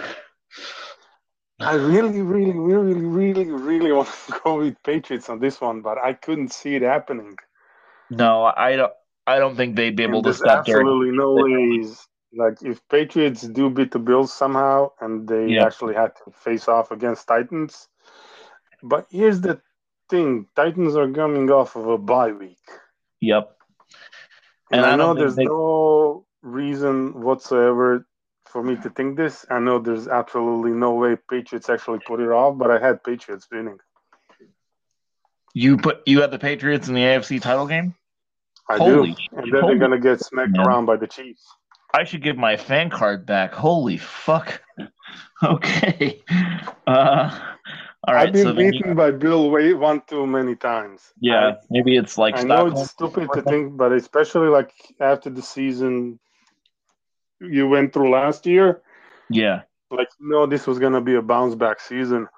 I 1.60 1.74
really, 1.74 2.20
really, 2.22 2.52
really, 2.52 2.94
really, 2.94 3.50
really 3.50 3.92
want 3.92 4.08
to 4.26 4.40
go 4.44 4.58
with 4.58 4.82
Patriots 4.82 5.28
on 5.28 5.38
this 5.40 5.60
one, 5.60 5.80
but 5.82 5.98
I 5.98 6.12
couldn't 6.12 6.52
see 6.52 6.74
it 6.76 6.82
happening. 6.82 7.36
No, 8.10 8.44
I 8.44 8.76
don't. 8.76 8.92
I 9.26 9.38
don't 9.38 9.56
think 9.56 9.74
they'd 9.76 9.96
be 9.96 10.04
able 10.04 10.22
And 10.22 10.24
to 10.24 10.32
there's 10.32 10.38
stop 10.38 10.64
Derrick. 10.64 10.86
absolutely 10.86 11.16
no 11.16 11.34
ways. 11.34 12.06
Like 12.32 12.62
if 12.62 12.86
Patriots 12.88 13.42
do 13.42 13.70
beat 13.70 13.92
the 13.92 13.98
Bills 13.98 14.32
somehow, 14.32 14.92
and 15.00 15.26
they 15.28 15.52
Yeah. 15.52 15.64
actually 15.64 15.94
had 15.94 16.12
to 16.24 16.30
face 16.32 16.68
off 16.68 16.90
against 16.90 17.26
Titans. 17.26 17.88
But 18.82 19.06
here's 19.10 19.40
the 19.40 19.60
thing: 20.08 20.46
Titans 20.54 20.96
are 20.96 21.10
coming 21.10 21.50
off 21.50 21.76
of 21.76 21.86
a 21.88 21.98
bye 21.98 22.32
week, 22.32 22.58
Yep. 23.20 23.56
And, 24.70 24.80
And 24.80 24.86
I 24.86 24.92
I 24.92 24.96
know 24.96 25.14
there's 25.14 25.36
they- 25.36 25.44
no 25.44 26.24
reason 26.42 27.20
whatsoever 27.22 28.06
for 28.46 28.62
me 28.62 28.76
to 28.76 28.90
think 28.90 29.16
this. 29.16 29.44
I 29.50 29.58
know 29.58 29.78
there's 29.78 30.08
absolutely 30.08 30.70
no 30.72 30.94
way 30.94 31.16
Patriots 31.30 31.68
actually 31.68 31.98
put 32.06 32.20
it 32.20 32.28
off, 32.30 32.56
but 32.58 32.70
I 32.70 32.78
had 32.78 33.02
Patriots 33.04 33.46
winning. 33.50 33.78
You 35.54 35.78
put 35.78 36.02
you 36.06 36.20
had 36.20 36.30
the 36.30 36.38
Patriots 36.38 36.88
in 36.88 36.94
the 36.94 37.00
AFC 37.02 37.40
title 37.40 37.66
game. 37.66 37.94
I 38.68 38.76
Holy 38.78 39.12
do, 39.12 39.16
and 39.38 39.52
then 39.52 39.60
Holy- 39.60 39.74
they're 39.78 39.88
gonna 39.88 40.00
get 40.00 40.20
smacked 40.20 40.52
man. 40.56 40.66
around 40.66 40.86
by 40.86 40.96
the 40.96 41.06
Chiefs. 41.06 41.44
I 41.94 42.04
should 42.04 42.22
give 42.22 42.36
my 42.36 42.56
fan 42.56 42.90
card 42.90 43.24
back. 43.26 43.52
Holy 43.54 43.96
fuck. 43.98 44.62
Okay. 45.42 46.22
Uh, 46.86 47.38
all 48.06 48.14
right. 48.14 48.28
I've 48.28 48.32
been 48.32 48.42
so 48.44 48.52
then 48.52 48.66
you- 48.66 48.72
beaten 48.72 48.94
by 48.94 49.10
Bill 49.10 49.50
way 49.50 49.72
one 49.74 50.00
too 50.06 50.26
many 50.26 50.54
times. 50.56 51.12
yeah, 51.20 51.54
maybe 51.70 51.96
it's 51.96 52.16
like 52.18 52.36
I 52.36 52.42
know 52.42 52.66
it's 52.66 52.90
stupid 52.90 53.28
to 53.34 53.42
think, 53.42 53.76
but 53.76 53.92
especially 53.92 54.48
like 54.48 54.72
after 55.00 55.30
the 55.30 55.42
season 55.42 56.18
you 57.40 57.68
went 57.68 57.92
through 57.92 58.10
last 58.10 58.46
year, 58.46 58.82
Yeah. 59.30 59.62
like 59.90 60.08
you 60.20 60.28
know 60.28 60.46
this 60.46 60.66
was 60.66 60.78
gonna 60.78 61.00
be 61.00 61.14
a 61.16 61.22
bounce 61.22 61.54
back 61.54 61.80
season. 61.80 62.28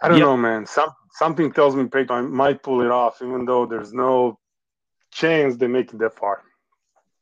I 0.00 0.08
don't 0.08 0.18
Yep. 0.18 0.26
know, 0.26 0.36
man. 0.36 0.66
Some 0.66 0.90
something 1.12 1.52
tells 1.52 1.74
me 1.74 1.86
Peyton 1.86 2.30
might 2.32 2.62
pull 2.62 2.80
it 2.82 2.90
off, 2.90 3.20
even 3.22 3.44
though 3.44 3.66
there's 3.66 3.92
no 3.92 4.38
chance 5.10 5.56
they 5.56 5.66
make 5.66 5.92
it 5.92 5.98
that 5.98 6.14
far. 6.14 6.42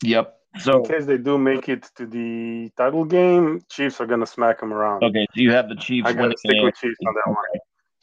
Yep. 0.02 0.35
So 0.60 0.78
In 0.78 0.84
case 0.84 1.06
they 1.06 1.18
do 1.18 1.38
make 1.38 1.68
it 1.68 1.90
to 1.96 2.06
the 2.06 2.70
title 2.76 3.04
game, 3.04 3.60
Chiefs 3.70 4.00
are 4.00 4.06
gonna 4.06 4.26
smack 4.26 4.60
them 4.60 4.72
around. 4.72 5.02
okay, 5.04 5.26
so 5.34 5.40
you 5.40 5.52
have 5.52 5.68
the 5.68 5.76
Chiefs 5.76 6.06
I 6.08 6.12
gotta 6.12 6.22
winning. 6.22 6.36
stick 6.38 6.56
with 6.62 6.74
Chiefs 6.76 6.98
on 7.06 7.14
that 7.14 7.26
one. 7.26 7.36
Okay. 7.50 7.60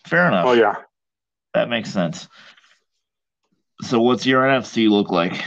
Fair 0.08 0.28
enough. 0.28 0.46
Oh 0.48 0.54
yeah. 0.54 0.76
That 1.54 1.70
makes 1.70 1.92
sense. 1.92 2.28
So 3.82 4.00
what's 4.02 4.26
your 4.26 4.44
NFC 4.44 4.90
look 4.90 5.10
like? 5.12 5.44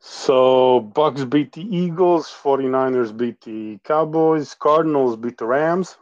So 0.00 0.80
Bucs 0.94 1.28
beat 1.28 1.52
the 1.52 1.62
Eagles, 1.62 2.28
49ers 2.28 3.16
beat 3.16 3.40
the 3.40 3.78
Cowboys, 3.84 4.54
Cardinals 4.54 5.16
beat 5.16 5.38
the 5.38 5.46
Rams. 5.46 5.96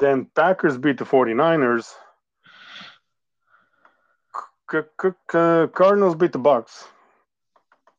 Then 0.00 0.26
Packers 0.34 0.76
beat 0.76 0.98
the 0.98 1.04
49ers. 1.04 1.94
C- 4.70 4.78
c- 5.00 5.08
c- 5.32 5.72
Cardinals 5.72 6.14
beat 6.14 6.32
the 6.32 6.38
Bucks. 6.38 6.86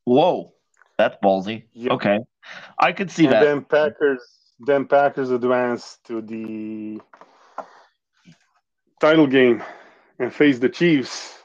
Whoa, 0.05 0.53
that's 0.97 1.15
ballsy. 1.23 1.63
Yep. 1.73 1.91
Okay, 1.93 2.19
I 2.79 2.91
could 2.91 3.11
see 3.11 3.25
and 3.25 3.33
that. 3.33 3.43
then 3.43 3.63
Packers 3.63 4.21
then 4.59 4.85
Packers 4.85 5.31
advance 5.31 5.97
to 6.05 6.21
the 6.21 6.99
title 8.99 9.27
game 9.27 9.63
and 10.19 10.33
face 10.33 10.59
the 10.59 10.69
Chiefs. 10.69 11.39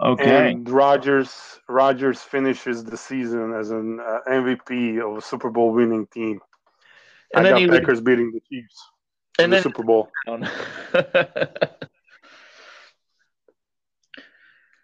okay, 0.00 0.50
And 0.52 0.68
Rodgers 0.68 1.58
Rodgers 1.68 2.20
finishes 2.22 2.82
the 2.84 2.96
season 2.96 3.52
as 3.54 3.70
an 3.70 4.00
uh, 4.00 4.20
MVP 4.28 5.00
of 5.00 5.18
a 5.18 5.20
Super 5.22 5.50
Bowl 5.50 5.72
winning 5.72 6.06
team. 6.06 6.40
and 7.34 7.46
I 7.46 7.50
then 7.50 7.52
got 7.68 7.74
he 7.74 7.80
Packers 7.80 8.00
beating 8.00 8.32
the 8.32 8.40
Chiefs 8.48 8.88
in 9.38 9.44
and 9.44 9.52
the 9.52 9.62
Super 9.62 9.82
Bowl. 9.82 10.10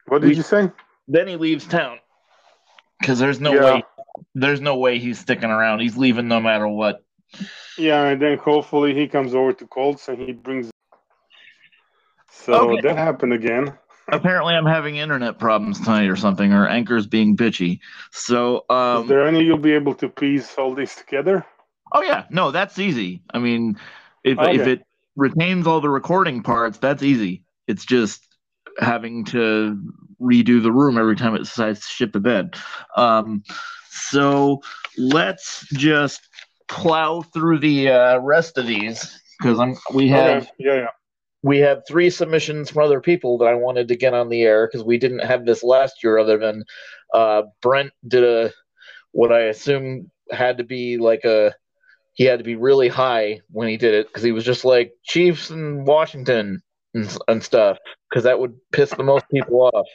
What 0.09 0.21
did 0.23 0.29
We- 0.31 0.37
you 0.37 0.43
say? 0.43 0.71
then 1.09 1.29
he 1.29 1.37
leaves 1.37 1.67
town 1.67 1.99
because 3.07 3.21
there's 3.21 3.41
no 3.41 3.53
Yeah. 3.53 3.75
way 3.77 3.85
there's 4.35 4.61
no 4.61 4.77
way 4.79 4.99
he's 4.99 5.21
sticking 5.21 5.51
around. 5.51 5.79
He's 5.79 5.97
leaving 5.97 6.27
no 6.27 6.41
matter 6.41 6.67
what. 6.67 7.05
Yeah, 7.79 8.09
and 8.09 8.21
then 8.21 8.37
hopefully 8.39 8.95
he 8.95 9.07
comes 9.07 9.33
over 9.33 9.53
to 9.53 9.67
Colts 9.67 10.09
and 10.09 10.19
he 10.19 10.33
brings. 10.33 10.71
So 12.33 12.73
Okay. 12.73 12.83
that 12.83 12.97
happened 12.97 13.33
again. 13.33 13.79
Apparently, 14.11 14.55
I'm 14.55 14.67
having 14.67 14.97
internet 14.97 15.39
problems 15.39 15.81
tonight 15.81 16.09
or 16.09 16.17
something, 16.17 16.53
or 16.53 16.67
Anchor's 16.67 17.07
being 17.07 17.37
bitchy. 17.37 17.81
So, 18.13 18.59
Is 18.59 18.65
um, 18.71 19.09
there 19.09 19.27
any 19.27 19.45
you'll 19.45 19.59
be 19.59 19.73
able 19.73 19.95
to 19.97 20.09
piece 20.09 20.55
all 20.57 20.75
this 20.75 20.97
together? 20.97 21.45
oh 21.93 22.03
yeah, 22.03 22.25
no, 22.31 22.51
that's 22.51 22.79
easy. 22.79 23.23
I 23.33 23.39
mean, 23.39 23.79
if 24.25 24.39
if 24.41 24.67
it 24.67 24.83
retains 25.17 25.67
all 25.67 25.81
the 25.81 25.91
recording 25.91 26.43
parts, 26.43 26.79
that's 26.79 27.03
easy. 27.03 27.45
It's 27.67 27.85
just 27.85 28.27
having 28.79 29.25
to 29.27 29.81
redo 30.21 30.63
the 30.63 30.73
room 30.73 30.99
every 30.99 31.17
time 31.17 31.35
it 31.35 31.41
decides 31.41 31.81
to 31.81 31.87
shit 31.87 32.13
the 32.13 32.21
bed. 32.21 32.57
Um, 32.97 33.43
so 33.91 34.63
let's 34.97 35.67
just 35.73 36.29
plow 36.69 37.23
through 37.23 37.59
the 37.61 37.91
uh, 37.91 38.19
rest 38.19 38.59
of 38.59 38.67
these 38.67 39.21
because 39.39 39.59
I'm 39.59 39.77
we 39.95 40.09
have 40.09 40.43
Okay. 40.43 40.51
Yeah, 40.59 40.75
yeah. 40.75 40.89
we 41.43 41.59
have 41.59 41.83
three 41.89 42.11
submissions 42.11 42.71
from 42.71 42.83
other 42.83 43.01
people 43.01 43.39
that 43.39 43.49
I 43.49 43.55
wanted 43.55 43.89
to 43.89 43.97
get 43.97 44.15
on 44.15 44.29
the 44.29 44.43
air 44.43 44.67
because 44.67 44.85
we 44.85 44.99
didn't 44.99 45.21
have 45.21 45.45
this 45.45 45.63
last 45.63 46.03
year. 46.03 46.19
Other 46.19 46.39
than 46.39 46.65
uh, 47.15 47.43
Brent 47.63 47.93
did 48.07 48.25
a 48.25 48.53
what 49.13 49.33
I 49.33 49.43
assume 49.45 50.11
had 50.31 50.59
to 50.59 50.65
be 50.65 50.99
like 50.99 51.25
a 51.25 51.55
he 52.15 52.25
had 52.25 52.39
to 52.39 52.45
be 52.45 52.57
really 52.57 52.89
high 52.89 53.41
when 53.51 53.69
he 53.69 53.77
did 53.77 53.95
it 53.95 54.07
because 54.07 54.23
he 54.23 54.33
was 54.33 54.45
just 54.45 54.65
like 54.65 54.93
Chiefs 55.05 55.51
and 55.51 55.87
Washington 55.87 56.63
and, 56.97 57.19
and 57.29 57.45
stuff 57.45 57.79
because 58.09 58.25
that 58.25 58.41
would 58.41 58.57
piss 58.73 58.91
the 58.91 59.05
most 59.05 59.27
people 59.31 59.63
off. 59.63 59.87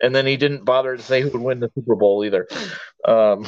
And 0.00 0.14
then 0.14 0.26
he 0.26 0.36
didn't 0.36 0.64
bother 0.64 0.96
to 0.96 1.02
say 1.02 1.22
who 1.22 1.30
would 1.30 1.40
win 1.40 1.60
the 1.60 1.70
Super 1.74 1.96
Bowl 1.96 2.24
either, 2.24 2.46
um, 3.06 3.46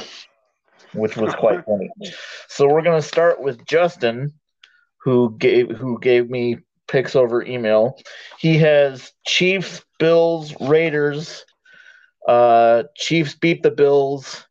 which 0.93 1.15
was 1.15 1.33
quite 1.35 1.63
funny. 1.65 1.89
So 2.49 2.67
we're 2.67 2.81
gonna 2.81 3.01
start 3.01 3.41
with 3.41 3.65
Justin, 3.65 4.33
who 5.03 5.37
gave 5.37 5.69
who 5.69 5.99
gave 5.99 6.29
me 6.29 6.57
picks 6.87 7.15
over 7.15 7.41
email. 7.43 7.97
He 8.37 8.57
has 8.57 9.13
Chiefs, 9.25 9.85
Bills, 9.99 10.53
Raiders. 10.59 11.45
Uh, 12.27 12.83
Chiefs 12.95 13.35
beat 13.35 13.63
the 13.63 13.71
Bills. 13.71 14.45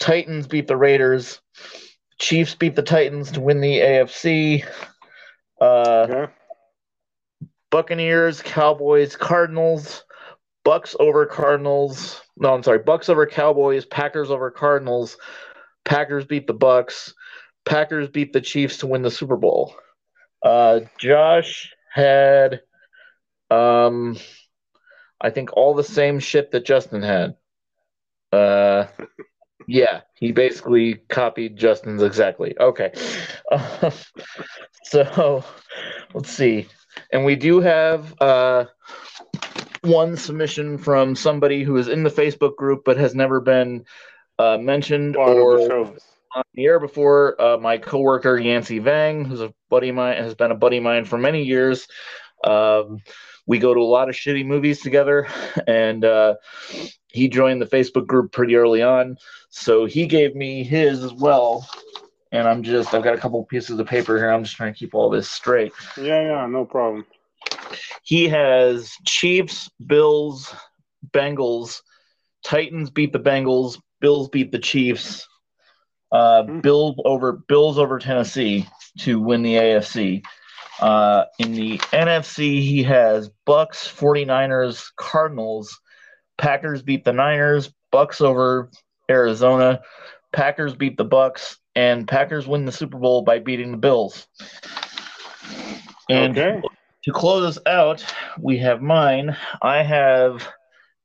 Titans 0.00 0.46
beat 0.46 0.66
the 0.66 0.76
Raiders. 0.76 1.40
Chiefs 2.18 2.54
beat 2.54 2.74
the 2.74 2.82
Titans 2.82 3.32
to 3.32 3.40
win 3.40 3.60
the 3.60 3.78
AFC. 3.78 4.64
Uh, 5.60 6.06
Okay. 6.08 6.32
Buccaneers, 7.70 8.42
Cowboys, 8.42 9.16
Cardinals, 9.16 10.04
Bucs 10.66 10.94
over 11.00 11.26
Cardinals. 11.26 12.20
No, 12.36 12.54
I'm 12.54 12.62
sorry, 12.62 12.80
Bucs 12.80 13.08
over 13.08 13.26
Cowboys, 13.26 13.84
Packers 13.86 14.30
over 14.30 14.50
Cardinals. 14.50 15.16
Packers 15.84 16.24
beat 16.26 16.46
the 16.46 16.54
Bucks. 16.54 17.14
Packers 17.64 18.08
beat 18.08 18.32
the 18.32 18.40
Chiefs 18.40 18.78
to 18.78 18.86
win 18.86 19.02
the 19.02 19.10
Super 19.10 19.36
Bowl. 19.36 19.74
Uh, 20.42 20.80
Josh 20.98 21.74
had 21.92 22.60
Um, 23.50 24.16
I 25.20 25.30
think 25.30 25.50
all 25.56 25.74
the 25.74 25.84
same 25.84 26.18
shit 26.20 26.52
that 26.52 26.64
Justin 26.64 27.02
had. 27.02 27.36
Uh, 28.32 28.86
yeah, 29.66 30.02
he 30.14 30.32
basically 30.32 30.96
copied 31.08 31.56
Justin's 31.56 32.02
exactly. 32.02 32.56
Okay. 32.58 32.92
Uh, 33.50 33.90
so 34.84 35.44
let's 36.14 36.30
see. 36.30 36.68
And 37.12 37.24
we 37.24 37.36
do 37.36 37.60
have 37.60 38.14
uh, 38.20 38.66
one 39.82 40.16
submission 40.16 40.78
from 40.78 41.14
somebody 41.14 41.62
who 41.62 41.76
is 41.76 41.88
in 41.88 42.02
the 42.02 42.10
Facebook 42.10 42.56
group 42.56 42.82
but 42.84 42.96
has 42.96 43.14
never 43.14 43.40
been 43.40 43.84
uh, 44.38 44.58
mentioned 44.58 45.14
Part 45.14 45.36
or 45.36 45.96
on 46.34 46.42
the 46.54 46.64
air 46.64 46.80
before. 46.80 47.40
Uh, 47.40 47.58
my 47.58 47.78
coworker 47.78 48.38
Yancey 48.38 48.78
Vang, 48.78 49.24
who's 49.24 49.40
a 49.40 49.52
buddy 49.68 49.88
of 49.88 49.96
mine, 49.96 50.16
has 50.16 50.34
been 50.34 50.50
a 50.50 50.56
buddy 50.56 50.78
of 50.78 50.82
mine 50.82 51.04
for 51.04 51.18
many 51.18 51.42
years. 51.44 51.88
Um, 52.44 53.00
we 53.46 53.58
go 53.58 53.72
to 53.72 53.80
a 53.80 53.82
lot 53.82 54.08
of 54.08 54.14
shitty 54.14 54.44
movies 54.44 54.80
together, 54.80 55.26
and 55.66 56.04
uh, 56.04 56.34
he 57.08 57.28
joined 57.28 57.62
the 57.62 57.66
Facebook 57.66 58.06
group 58.06 58.32
pretty 58.32 58.56
early 58.56 58.82
on. 58.82 59.16
So 59.50 59.86
he 59.86 60.06
gave 60.06 60.34
me 60.34 60.64
his 60.64 61.02
as 61.02 61.12
well. 61.12 61.68
And 62.32 62.46
I'm 62.46 62.62
just, 62.62 62.92
I've 62.92 63.02
got 63.02 63.14
a 63.14 63.18
couple 63.18 63.42
pieces 63.44 63.78
of 63.78 63.86
paper 63.86 64.16
here. 64.18 64.30
I'm 64.30 64.44
just 64.44 64.56
trying 64.56 64.72
to 64.72 64.78
keep 64.78 64.94
all 64.94 65.08
this 65.08 65.30
straight. 65.30 65.72
Yeah, 65.96 66.22
yeah, 66.22 66.46
no 66.46 66.64
problem. 66.64 67.06
He 68.02 68.28
has 68.28 68.92
Chiefs, 69.06 69.70
Bills, 69.84 70.54
Bengals, 71.12 71.80
Titans 72.44 72.90
beat 72.90 73.12
the 73.12 73.18
Bengals, 73.20 73.78
Bills 74.00 74.28
beat 74.28 74.52
the 74.52 74.58
Chiefs, 74.58 75.26
uh, 76.12 76.44
Hmm. 76.44 76.60
Bills 76.60 76.96
over 77.04 77.32
Bills 77.32 77.78
over 77.78 77.98
Tennessee 77.98 78.66
to 79.00 79.20
win 79.20 79.42
the 79.42 79.56
AFC. 79.56 80.22
Uh, 80.80 81.24
in 81.38 81.52
the 81.52 81.78
NFC, 81.92 82.60
he 82.62 82.82
has 82.84 83.30
Bucs, 83.46 83.88
49ers, 83.88 84.90
Cardinals, 84.96 85.80
Packers 86.36 86.82
beat 86.82 87.04
the 87.04 87.12
Niners, 87.12 87.72
Bucs 87.92 88.20
over 88.20 88.70
Arizona, 89.10 89.80
Packers 90.32 90.74
beat 90.74 90.96
the 90.96 91.04
Bucs, 91.04 91.56
and 91.78 92.08
Packers 92.08 92.48
win 92.48 92.64
the 92.64 92.72
Super 92.72 92.98
Bowl 92.98 93.22
by 93.22 93.38
beating 93.38 93.70
the 93.70 93.76
Bills. 93.76 94.26
And 96.10 96.36
okay. 96.36 96.60
to 97.04 97.12
close 97.12 97.56
us 97.56 97.62
out, 97.66 98.04
we 98.40 98.58
have 98.58 98.82
mine. 98.82 99.36
I 99.62 99.84
have 99.84 100.44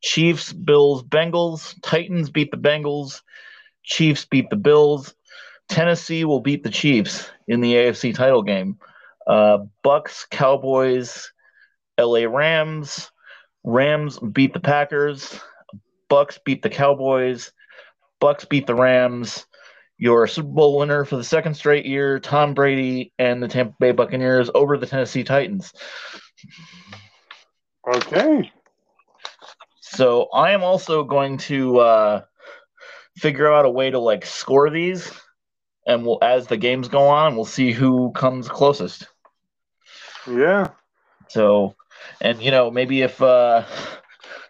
Chiefs, 0.02 0.52
Bills, 0.52 1.04
Bengals. 1.04 1.76
Titans 1.84 2.32
beat 2.32 2.50
the 2.50 2.58
Bengals. 2.58 3.22
Chiefs 3.84 4.26
beat 4.26 4.50
the 4.50 4.56
Bills. 4.56 5.14
Tennessee 5.70 6.26
will 6.26 6.42
beat 6.42 6.64
the 6.64 6.72
Chiefs 6.72 7.30
in 7.48 7.62
the 7.62 7.76
AFC 7.76 8.16
title 8.16 8.42
game. 8.42 8.80
Uh, 9.28 9.60
Bucs, 9.86 10.28
Cowboys, 10.32 11.32
LA 12.00 12.26
Rams. 12.26 13.12
Rams 13.64 14.18
beat 14.18 14.54
the 14.54 14.60
Packers. 14.60 15.40
Bucs 16.10 16.40
beat 16.44 16.64
the 16.64 16.72
Cowboys. 16.72 17.52
Bucs 18.20 18.50
beat 18.50 18.66
the 18.66 18.74
Rams. 18.74 19.46
Your 19.98 20.28
Super 20.28 20.50
Bowl 20.50 20.78
winner 20.80 21.06
for 21.06 21.18
the 21.18 21.24
second 21.24 21.54
straight 21.54 21.86
year, 21.86 22.20
Tom 22.20 22.54
Brady 22.54 23.14
and 23.20 23.42
the 23.42 23.48
Tampa 23.48 23.76
Bay 23.80 23.92
Buccaneers 23.92 24.50
over 24.54 24.78
the 24.78 24.88
Tennessee 24.88 25.24
Titans. 25.24 25.72
Okay. 27.88 28.52
So 29.82 30.30
I 30.34 30.52
am 30.52 30.64
also 30.64 31.04
going 31.04 31.38
to 31.40 31.80
uh, 31.80 32.22
figure 33.18 33.52
out 33.52 33.66
a 33.66 33.70
way 33.70 33.92
to 33.92 34.00
like 34.00 34.26
score 34.26 34.70
these, 34.70 35.12
and 35.86 36.06
we'll 36.06 36.18
as 36.22 36.48
the 36.48 36.58
games 36.58 36.88
go 36.88 37.08
on, 37.08 37.36
we'll 37.36 37.46
see 37.46 37.72
who 37.72 38.12
comes 38.14 38.50
closest. 38.50 39.08
Yeah. 40.28 40.70
So, 41.30 41.76
and 42.22 42.42
you 42.42 42.52
know, 42.52 42.72
maybe 42.72 43.02
if 43.02 43.22
uh, 43.22 43.64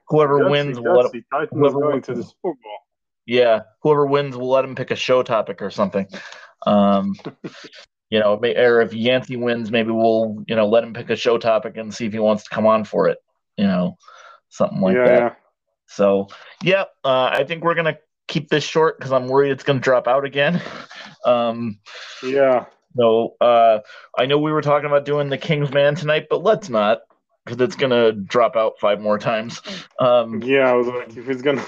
whoever 0.07 0.39
Gutsy, 0.39 0.51
wins, 0.51 0.79
we'll 0.79 0.95
let, 0.95 1.11
gutsy. 1.11 1.23
Titans 1.31 1.49
whoever 1.51 1.79
going 1.79 1.93
wins- 1.93 2.05
to 2.05 2.13
the 2.15 2.23
Super 2.23 2.37
Bowl. 2.43 2.82
Yeah, 3.25 3.61
whoever 3.81 4.05
wins, 4.05 4.35
we'll 4.35 4.49
let 4.49 4.65
him 4.65 4.75
pick 4.75 4.91
a 4.91 4.95
show 4.95 5.23
topic 5.23 5.61
or 5.61 5.69
something. 5.69 6.07
Um, 6.65 7.15
you 8.09 8.19
know, 8.19 8.35
or 8.35 8.81
if 8.81 8.93
Yancey 8.93 9.37
wins, 9.37 9.71
maybe 9.71 9.91
we'll 9.91 10.43
you 10.47 10.55
know 10.55 10.67
let 10.67 10.83
him 10.83 10.93
pick 10.93 11.09
a 11.09 11.15
show 11.15 11.37
topic 11.37 11.77
and 11.77 11.93
see 11.93 12.05
if 12.05 12.13
he 12.13 12.19
wants 12.19 12.43
to 12.43 12.49
come 12.49 12.65
on 12.67 12.83
for 12.83 13.07
it. 13.07 13.17
You 13.57 13.65
know, 13.65 13.97
something 14.49 14.81
like 14.81 14.95
yeah, 14.95 15.05
that. 15.05 15.19
yeah. 15.19 15.33
So, 15.87 16.27
yeah, 16.63 16.83
uh, 17.03 17.29
I 17.33 17.43
think 17.43 17.63
we're 17.63 17.75
gonna 17.75 17.97
keep 18.27 18.49
this 18.49 18.63
short 18.63 18.97
because 18.97 19.11
I'm 19.11 19.27
worried 19.27 19.51
it's 19.51 19.63
gonna 19.63 19.79
drop 19.79 20.07
out 20.07 20.25
again. 20.25 20.61
Um, 21.25 21.79
Yeah. 22.21 22.65
so 22.97 23.35
uh, 23.39 23.79
I 24.17 24.25
know 24.25 24.39
we 24.39 24.51
were 24.51 24.61
talking 24.61 24.87
about 24.87 25.05
doing 25.05 25.29
the 25.29 25.37
King's 25.37 25.71
Man 25.71 25.95
tonight, 25.95 26.25
but 26.29 26.43
let's 26.43 26.67
not 26.67 26.99
because 27.45 27.61
it's 27.61 27.77
gonna 27.77 28.11
drop 28.11 28.57
out 28.57 28.73
five 28.81 28.99
more 28.99 29.17
times. 29.17 29.61
Um, 30.01 30.41
Yeah, 30.41 30.69
I 30.69 30.73
was 30.73 30.87
like, 30.87 31.15
if 31.15 31.29
it's 31.29 31.41
gonna 31.41 31.63